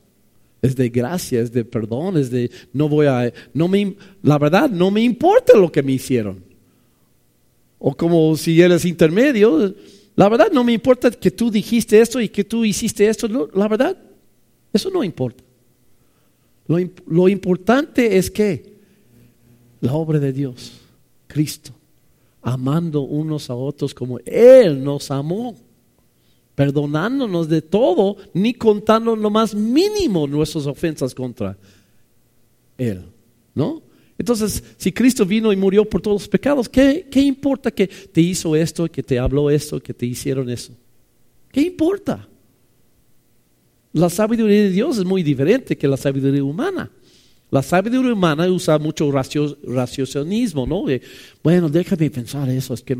[0.61, 4.69] Es de gracia, es de perdón, es de no voy a no me la verdad
[4.69, 6.41] no me importa lo que me hicieron.
[7.79, 9.75] O como si eres intermedio,
[10.15, 13.67] la verdad no me importa que tú dijiste esto y que tú hiciste esto, la
[13.67, 13.97] verdad
[14.71, 15.42] eso no importa.
[16.67, 18.73] Lo, importante es que
[19.81, 20.71] la obra de Dios,
[21.27, 21.71] Cristo,
[22.41, 25.55] amando unos a otros como Él nos amó,
[26.55, 31.57] perdonándonos de todo, ni contando lo más mínimo nuestras ofensas contra
[32.77, 33.03] Él.
[33.55, 33.81] ¿No?
[34.17, 38.21] Entonces, si Cristo vino y murió por todos los pecados, ¿qué, ¿qué, importa que te
[38.21, 40.73] hizo esto, que te habló esto, que te hicieron eso?
[41.51, 42.27] ¿Qué importa?
[43.93, 46.91] La sabiduría de Dios es muy diferente que la sabiduría humana.
[47.51, 50.85] La sabiduría humana usa mucho raciocinio, ¿no?
[51.43, 52.97] bueno, déjame pensar eso, es que,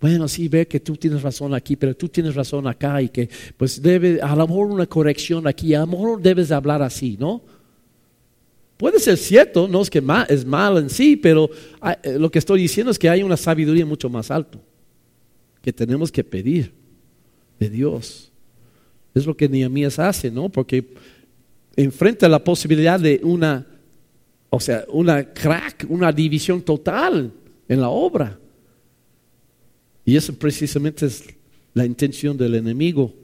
[0.00, 3.28] bueno, sí, ve que tú tienes razón aquí, pero tú tienes razón acá y que,
[3.56, 7.42] pues, debe, a lo una corrección aquí, a lo debes hablar así, ¿no?
[8.76, 11.50] Puede ser cierto, no es que es mal en sí, pero
[12.04, 14.60] eh, lo que estoy diciendo es que hay una sabiduría mucho más alta
[15.62, 16.72] que tenemos que pedir
[17.58, 18.30] de Dios.
[19.16, 20.50] Es lo que Nehemías hace, ¿no?
[20.50, 20.86] Porque
[21.74, 23.66] enfrenta la posibilidad de una,
[24.50, 27.32] o sea, una crack, una división total
[27.66, 28.38] en la obra.
[30.04, 31.24] Y eso precisamente es
[31.72, 33.14] la intención del enemigo.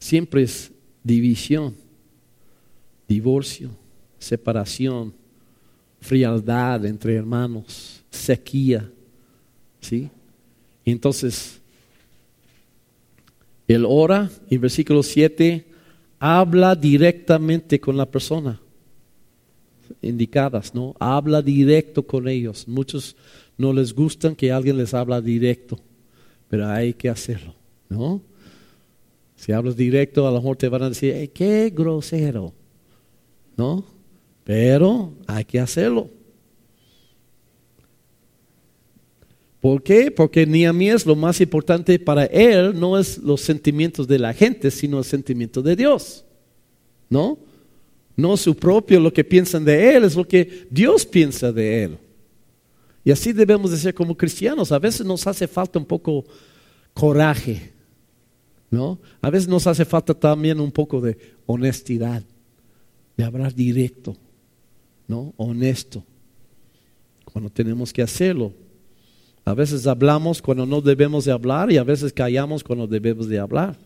[0.00, 0.72] Siempre es
[1.04, 1.72] división,
[3.06, 3.70] divorcio,
[4.18, 5.14] separación,
[6.00, 8.90] frialdad entre hermanos, sequía.
[9.80, 10.10] ¿Sí?
[10.84, 11.57] Y entonces
[13.68, 15.66] él ora y versículo 7
[16.18, 18.60] habla directamente con la persona
[20.02, 20.94] indicadas, ¿no?
[20.98, 22.66] Habla directo con ellos.
[22.68, 23.16] Muchos
[23.56, 25.78] no les gustan que alguien les habla directo,
[26.48, 27.54] pero hay que hacerlo,
[27.88, 28.20] ¿no?
[29.36, 32.52] Si hablas directo, a lo mejor te van a decir, qué grosero.
[33.58, 33.84] ¿no?
[34.44, 36.08] Pero hay que hacerlo.
[39.60, 40.10] ¿Por qué?
[40.10, 44.18] Porque ni a mí es lo más importante para él, no es los sentimientos de
[44.18, 46.24] la gente, sino el sentimiento de Dios.
[47.10, 47.38] ¿No?
[48.14, 51.98] No su propio, lo que piensan de él, es lo que Dios piensa de él.
[53.04, 54.70] Y así debemos de ser como cristianos.
[54.70, 56.24] A veces nos hace falta un poco
[56.92, 57.72] coraje,
[58.70, 58.98] ¿no?
[59.20, 62.22] A veces nos hace falta también un poco de honestidad,
[63.16, 64.16] de hablar directo,
[65.06, 65.32] ¿no?
[65.36, 66.04] Honesto,
[67.24, 68.52] cuando tenemos que hacerlo.
[69.48, 73.38] A veces hablamos cuando no debemos de hablar y a veces callamos cuando debemos de
[73.38, 73.78] hablar.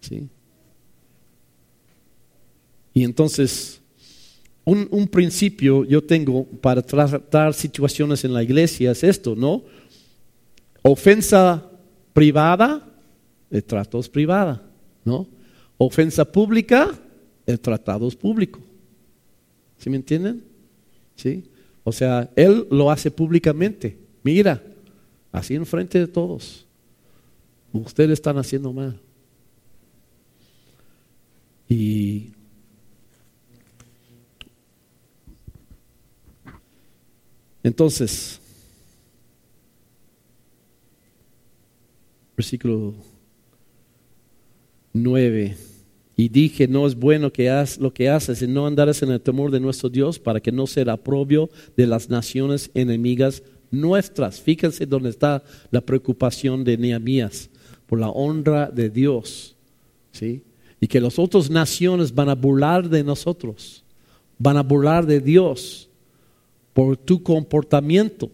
[0.00, 0.26] ¿Sí?
[2.94, 3.82] Y entonces
[4.64, 9.62] un, principio yo tengo para tratar situaciones en la iglesia es esto, ¿no?
[10.80, 11.70] Ofensa
[12.14, 12.88] privada,
[13.50, 14.62] el trato es privada,
[15.04, 15.26] ¿no?
[15.76, 16.98] Ofensa pública,
[17.44, 18.60] el tratado es público.
[19.76, 20.42] ¿Sí me entienden?
[21.16, 21.44] ¿Sí?
[21.88, 23.96] O sea, él lo hace públicamente.
[24.22, 24.62] Mira,
[25.32, 26.66] así en frente de todos.
[27.72, 29.00] Ustedes están haciendo mal.
[31.66, 32.32] Y
[37.62, 38.40] Entonces,
[42.36, 42.94] versículo
[44.92, 45.56] 9.
[46.20, 49.20] Y dije, no es bueno que haz lo que haces y no andarás en el
[49.20, 54.40] temor de nuestro Dios para que no sea aprobio de las naciones enemigas nuestras.
[54.40, 57.48] Fíjense dónde está la preocupación de Nehemías
[57.86, 59.54] por la honra de Dios.
[60.10, 60.42] ¿sí?
[60.80, 63.84] Y que las otras naciones van a burlar de nosotros,
[64.38, 65.88] van a burlar de Dios
[66.72, 68.28] por tu comportamiento,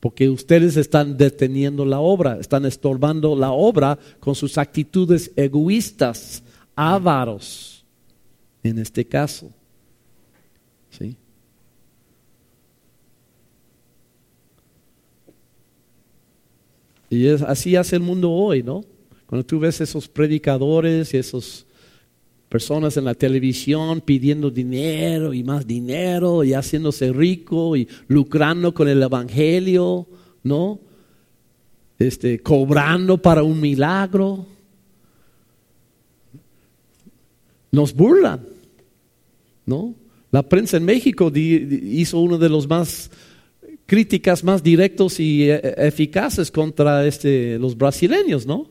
[0.00, 6.42] porque ustedes están deteniendo la obra, están estorbando la obra con sus actitudes egoístas,
[6.74, 7.84] ávaros,
[8.62, 9.50] en este caso.
[10.90, 11.16] ¿Sí?
[17.10, 18.84] Y es, así hace el mundo hoy, ¿no?
[19.26, 21.66] Cuando tú ves esos predicadores y esos
[22.48, 28.88] personas en la televisión pidiendo dinero y más dinero y haciéndose rico y lucrando con
[28.88, 30.06] el evangelio,
[30.42, 30.80] ¿no?
[31.98, 34.46] Este, cobrando para un milagro.
[37.72, 38.46] Nos burlan,
[39.66, 39.94] ¿no?
[40.30, 43.10] La prensa en México hizo uno de los más
[43.90, 48.68] críticas más directos y e, e, eficaces contra este, los brasileños, ¿no?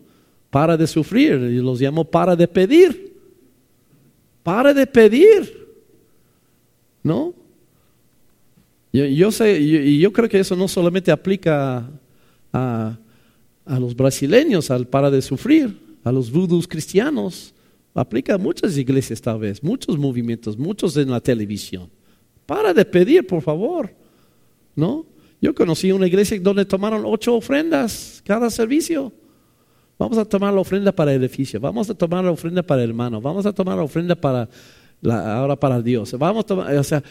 [0.49, 3.13] Para de sufrir, y los llamó para de pedir.
[4.41, 5.67] Pare de pedir.
[7.03, 7.33] ¿No?
[8.93, 11.89] Yo, sé, y yo, creo que eso no solamente aplica
[12.53, 12.97] a,
[13.65, 17.53] los brasileños, al para de sufrir, a los vudus cristianos,
[17.93, 21.89] aplica muchas iglesias tal vez, muchos movimientos, muchos en la televisión.
[22.45, 23.93] Para de pedir, por favor.
[24.75, 25.05] ¿No?
[25.41, 29.11] Yo conocí una iglesia donde tomaron ocho ofrendas cada servicio.
[29.97, 32.89] Vamos a tomar la ofrenda para el edificio, vamos a tomar la ofrenda para el
[32.89, 34.49] hermano, vamos a tomar la ofrenda para
[35.01, 36.13] la, ahora para Dios.
[36.17, 37.03] Vamos a tomar, o sea,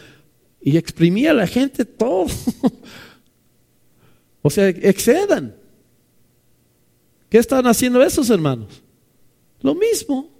[0.61, 2.25] y exprimía a la gente todo.
[4.41, 5.55] o sea, excedan.
[7.29, 8.81] ¿Qué están haciendo esos hermanos?
[9.61, 10.38] Lo mismo.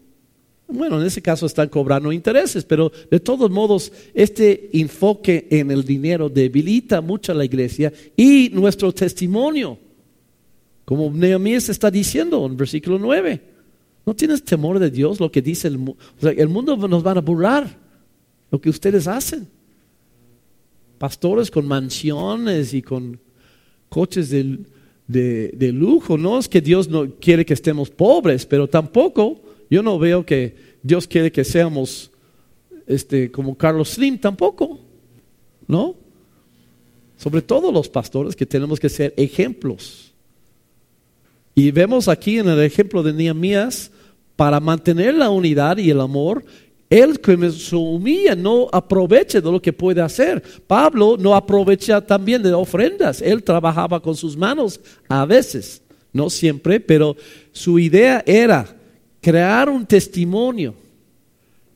[0.71, 5.83] Bueno, en ese caso están cobrando intereses, pero de todos modos, este enfoque en el
[5.83, 9.79] dinero debilita mucho la iglesia y nuestro testimonio.
[10.85, 13.41] Como Nehemías está diciendo en versículo 9.
[14.05, 15.97] ¿No tienes temor de Dios lo que dice el mundo?
[16.19, 17.77] Sea, el mundo nos va a burlar
[18.51, 19.47] lo que ustedes hacen.
[20.99, 23.19] Pastores con mansiones y con
[23.87, 24.59] coches de,
[25.07, 26.17] de, lujo.
[26.17, 30.55] No es que Dios no quiere que estemos pobres, pero tampoco yo no veo que
[30.81, 32.11] Dios quiere que seamos
[32.87, 34.79] este, como Carlos Slim, tampoco.
[35.67, 35.95] ¿No?
[37.17, 40.09] Sobre todo los pastores que tenemos que ser ejemplos
[41.59, 43.91] y vemos aquí en el ejemplo de Nehemías,
[44.37, 46.45] para mantener la unidad y el amor,
[46.89, 50.41] él que se humilla no aprovecha de lo que puede hacer.
[50.65, 53.21] Pablo no aprovecha también de ofrendas.
[53.21, 55.81] Él trabajaba con sus manos a veces,
[56.13, 57.17] no siempre, pero
[57.51, 58.78] su idea era
[59.21, 60.75] crear un testimonio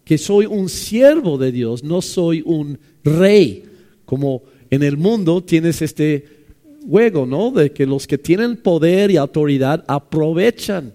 [0.04, 3.64] que soy un siervo de Dios, no soy un rey.
[4.06, 6.26] Como en el mundo tienes este
[6.88, 7.52] juego, ¿no?
[7.52, 10.94] De que los que tienen poder y autoridad aprovechan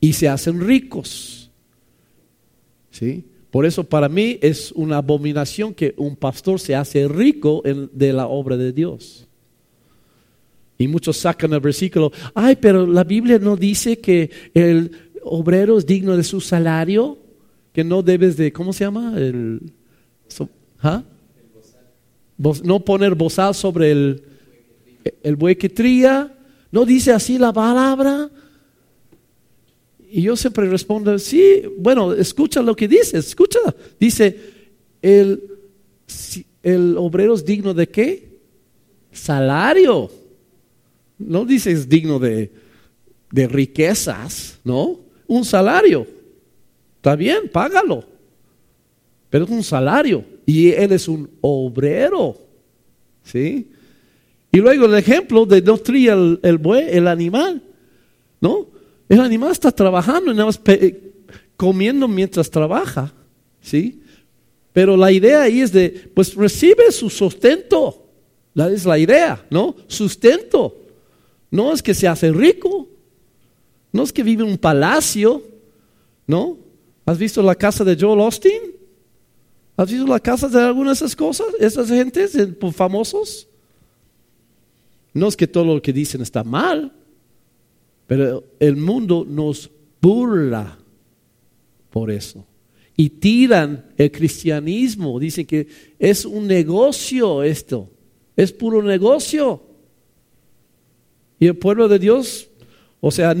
[0.00, 1.50] y se hacen ricos.
[2.90, 3.24] ¿Sí?
[3.50, 8.26] Por eso para mí es una abominación que un pastor se hace rico de la
[8.26, 9.25] obra de Dios.
[10.78, 14.90] Y muchos sacan el versículo, ay, pero la Biblia no dice que el
[15.22, 17.18] obrero es digno de su salario,
[17.72, 19.14] que no debes de, ¿cómo se llama?
[19.16, 19.72] El,
[20.80, 21.02] ¿ah?
[22.38, 24.22] No poner bozal sobre el,
[25.22, 26.32] el buey que tría.
[26.70, 28.30] ¿No dice así la palabra?
[30.10, 33.58] Y yo siempre respondo, sí, bueno, escucha lo que dice, escucha.
[33.98, 34.38] Dice,
[35.02, 35.42] el,
[36.62, 38.38] el obrero es digno de qué?
[39.10, 40.10] Salario.
[41.18, 42.52] No dice es digno de,
[43.30, 45.00] de riquezas, ¿no?
[45.26, 46.06] Un salario.
[46.96, 48.04] Está bien, págalo.
[49.30, 50.24] Pero es un salario.
[50.44, 52.36] Y él es un obrero.
[53.22, 53.70] ¿Sí?
[54.52, 57.62] Y luego el ejemplo de no tría el, el buey, el animal.
[58.40, 58.68] ¿No?
[59.08, 60.60] El animal está trabajando y nada más
[61.56, 63.12] comiendo mientras trabaja.
[63.60, 64.02] ¿Sí?
[64.72, 68.06] Pero la idea ahí es de, pues recibe su sustento.
[68.54, 69.74] La, es la idea, ¿no?
[69.86, 70.85] Sustento.
[71.50, 72.88] No es que se hace rico.
[73.92, 75.42] No es que vive en un palacio.
[76.26, 76.58] ¿No?
[77.04, 78.60] ¿Has visto la casa de Joel Austin?
[79.76, 81.46] ¿Has visto la casa de algunas de esas cosas?
[81.60, 82.36] Esas gentes
[82.72, 83.46] famosos.
[85.12, 86.92] No es que todo lo que dicen está mal.
[88.06, 89.70] Pero el mundo nos
[90.00, 90.78] burla
[91.90, 92.44] por eso.
[92.96, 95.18] Y tiran el cristianismo.
[95.20, 95.66] Dicen que
[95.98, 97.90] es un negocio esto.
[98.36, 99.62] Es puro negocio.
[101.38, 102.48] Y el pueblo de Dios,
[103.00, 103.34] o sea,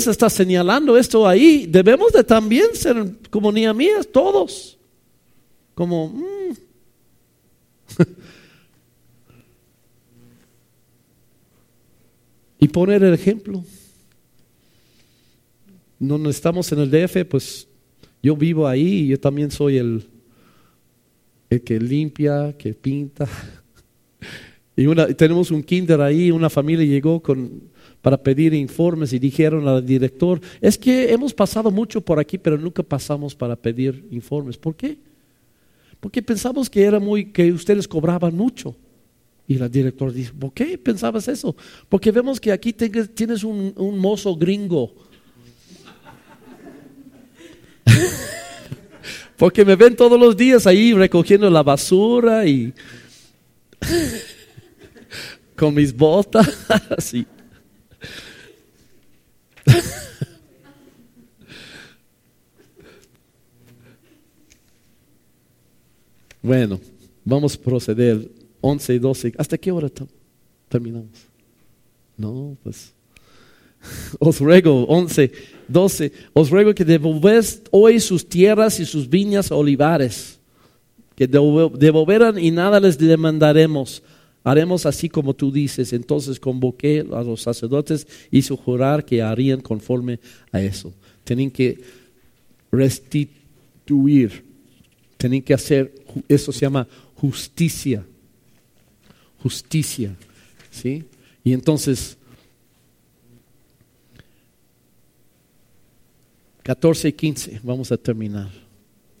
[0.00, 1.66] se está señalando esto ahí.
[1.66, 4.78] Debemos de también ser como mí, todos.
[5.74, 6.08] Como...
[6.08, 6.54] Mm.
[12.60, 13.64] y poner el ejemplo
[16.00, 17.68] no estamos en el DF, pues
[18.22, 20.08] yo vivo ahí y yo también soy el,
[21.50, 23.28] el que limpia, que pinta.
[24.80, 27.22] Y tenemos un kinder ahí, una familia llegó
[28.00, 32.56] para pedir informes y dijeron al director, es que hemos pasado mucho por aquí, pero
[32.56, 34.56] nunca pasamos para pedir informes.
[34.56, 34.96] ¿Por qué?
[36.00, 38.74] Porque pensamos que era muy, que ustedes cobraban mucho.
[39.46, 41.54] Y el director dice, ¿por qué pensabas eso?
[41.88, 44.94] Porque vemos que aquí tienes un mozo gringo
[49.36, 52.74] Porque me ven todos los días ahí recogiendo la basura y
[55.60, 56.48] con mis botas
[56.96, 57.26] así.
[66.42, 66.80] Bueno,
[67.22, 68.26] vamos a proceder
[68.62, 69.34] 11 y 12.
[69.36, 69.90] ¿Hasta qué hora
[70.70, 71.10] terminamos?
[72.16, 72.94] No, pues
[74.18, 75.30] os ruego, 11,
[75.68, 80.40] 12, os ruego que devolvéis hoy sus tierras y sus viñas olivares,
[81.14, 84.02] que devolverán y nada les demandaremos.
[84.42, 85.92] Haremos así como tú dices.
[85.92, 90.20] Entonces convoqué a los sacerdotes hizo jurar que harían conforme
[90.52, 90.92] a eso.
[91.24, 91.80] Tienen que
[92.72, 94.44] restituir,
[95.16, 95.94] tienen que hacer,
[96.28, 96.86] eso se llama
[97.16, 98.04] justicia.
[99.42, 100.14] Justicia.
[100.70, 101.04] ¿Sí?
[101.42, 102.16] Y entonces
[106.62, 108.48] 14 y 15, vamos a terminar,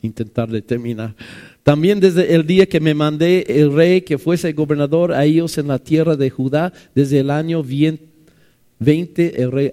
[0.02, 1.16] intentar de terminar.
[1.62, 5.68] También desde el día que me mandé el rey que fuese gobernador a ellos en
[5.68, 9.70] la tierra de Judá, desde el año 20, el rey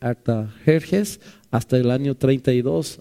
[0.00, 3.00] Artajerjes, hasta el año 32,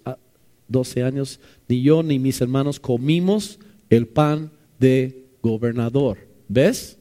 [0.68, 3.60] 12 años, ni yo ni mis hermanos comimos
[3.90, 6.18] el pan de gobernador.
[6.48, 6.98] ¿Ves?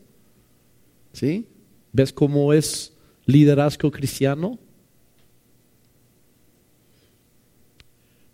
[1.13, 1.47] ¿Sí?
[1.93, 2.93] ¿Ves cómo es
[3.27, 4.59] liderazgo cristiano?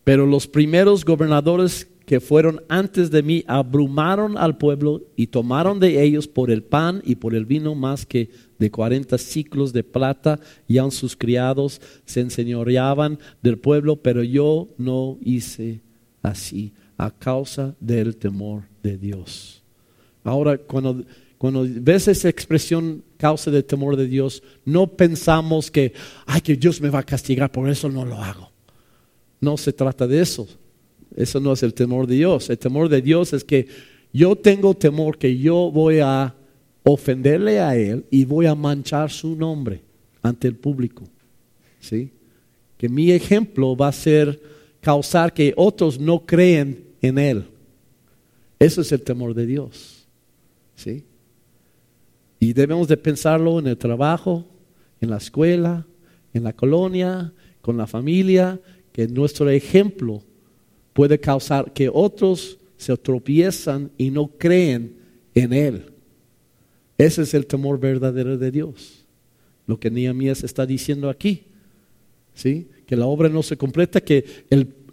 [0.05, 6.03] Pero los primeros gobernadores que fueron antes de mí abrumaron al pueblo y tomaron de
[6.03, 10.39] ellos por el pan y por el vino más que de cuarenta ciclos de plata,
[10.69, 15.81] y aun sus criados se enseñoreaban del pueblo, pero yo no hice
[16.23, 19.63] así a causa del temor de Dios.
[20.23, 21.05] Ahora, cuando,
[21.37, 25.93] cuando ves esa expresión causa del temor de Dios, no pensamos que,
[26.27, 28.51] ay, que Dios me va a castigar, por eso no lo hago.
[29.41, 30.47] No se trata de eso.
[31.15, 32.51] Eso no es el temor de Dios.
[32.51, 33.69] El temor de Dios es que
[34.13, 36.35] yo tengo temor que yo voy a
[36.83, 39.83] ofenderle a Él y voy a manchar su nombre
[40.23, 41.05] ante el público.
[41.81, 42.11] ¿Sí?
[42.77, 44.41] Que mi ejemplo va a ser
[44.81, 47.45] causar que otros no creen en Él.
[48.59, 50.07] Eso es el temor de Dios.
[50.75, 51.05] ¿Sí?
[52.41, 54.45] Y debemos de pensarlo en el trabajo,
[55.01, 55.87] en la escuela,
[56.33, 58.61] en la colonia, con la familia,
[58.93, 60.23] que nuestro ejemplo
[60.95, 64.97] puede causar que otros se tropiezan y no creen
[65.35, 65.93] en Él.
[66.97, 69.05] Ese es el temor verdadero de Dios.
[69.67, 71.45] Lo que Nehemías está diciendo aquí.
[72.35, 72.69] ¿Sí?
[72.87, 74.45] Que la obra no se completa, que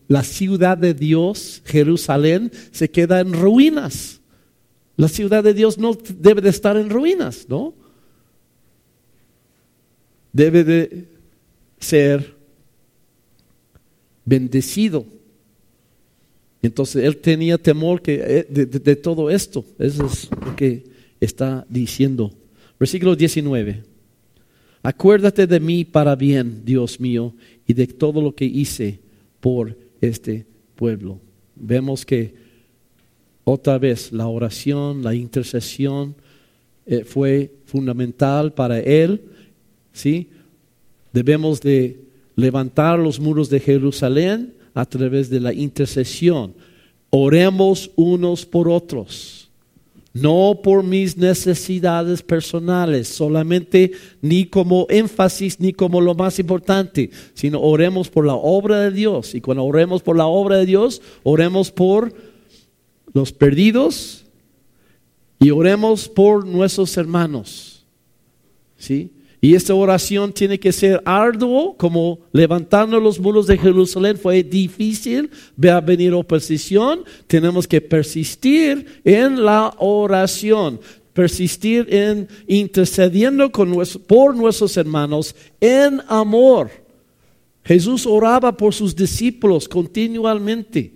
[0.08, 4.20] la ciudad de Dios, Jerusalén, se queda en ruinas.
[4.98, 7.74] La ciudad de Dios no debe de estar en ruinas, ¿no?
[10.34, 11.08] Debe de
[11.80, 12.36] ser
[14.26, 15.06] bendecido.
[16.62, 19.66] Entonces él tenía temor que, eh, de, todo esto.
[19.80, 20.84] Eso es lo que
[21.20, 22.32] está diciendo.
[22.80, 23.84] Versículo 19.
[24.84, 27.34] Acuérdate de mí para bien, Dios mío,
[27.68, 29.00] y de todo lo que hice
[29.40, 30.46] por este
[30.76, 31.20] pueblo.
[31.56, 32.34] Vemos que
[33.44, 36.16] otra vez la oración, la intercesión
[36.86, 39.22] eh, fue fundamental para él.
[39.94, 40.30] ¿sí?
[41.14, 42.00] Debemos de
[42.36, 46.54] levantar los muros de Jerusalén a través de la intercesión.
[47.10, 49.50] Oremos unos por otros,
[50.14, 53.92] no por mis necesidades personales solamente,
[54.22, 59.36] ni como énfasis, ni como lo más importante, sino oremos por la obra de Dios.
[59.36, 62.14] Y cuando oremos por la obra de Dios, oremos por
[63.14, 64.26] los perdidos
[65.40, 67.86] y oremos por nuestros hermanos.
[68.78, 69.12] ¿Sí?
[69.44, 75.32] Y esta oración tiene que ser arduo, como levantando los muros de Jerusalén fue difícil,
[75.56, 80.80] ve a venir oposición, tenemos que persistir en la oración,
[81.14, 86.70] persistir en intercediendo por nuestros hermanos en amor.
[87.66, 90.94] Jesús oraba por sus discípulos continuamente,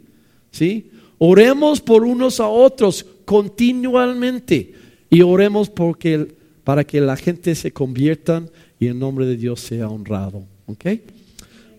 [0.52, 0.92] ¿sí?
[1.18, 4.74] Oremos por unos a otros continuamente
[5.10, 6.28] y oremos porque
[6.66, 10.44] para que la gente se conviertan y el nombre de Dios sea honrado.
[10.66, 10.86] ¿Ok?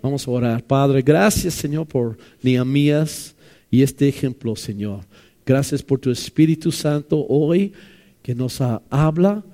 [0.00, 0.62] Vamos a orar.
[0.62, 3.34] Padre, gracias Señor por Nehemías
[3.70, 5.00] y este ejemplo, Señor.
[5.44, 7.72] Gracias por tu Espíritu Santo hoy
[8.22, 9.44] que nos habla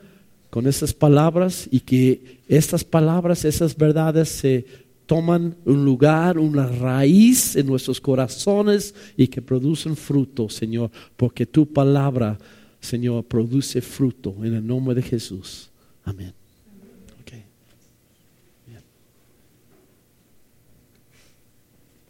[0.50, 4.66] con esas palabras y que estas palabras, esas verdades se
[5.06, 11.66] toman un lugar, una raíz en nuestros corazones y que producen fruto, Señor, porque tu
[11.66, 12.38] palabra
[12.82, 15.70] Señor, produce fruto en el nombre de Jesús.
[16.04, 16.34] Amén.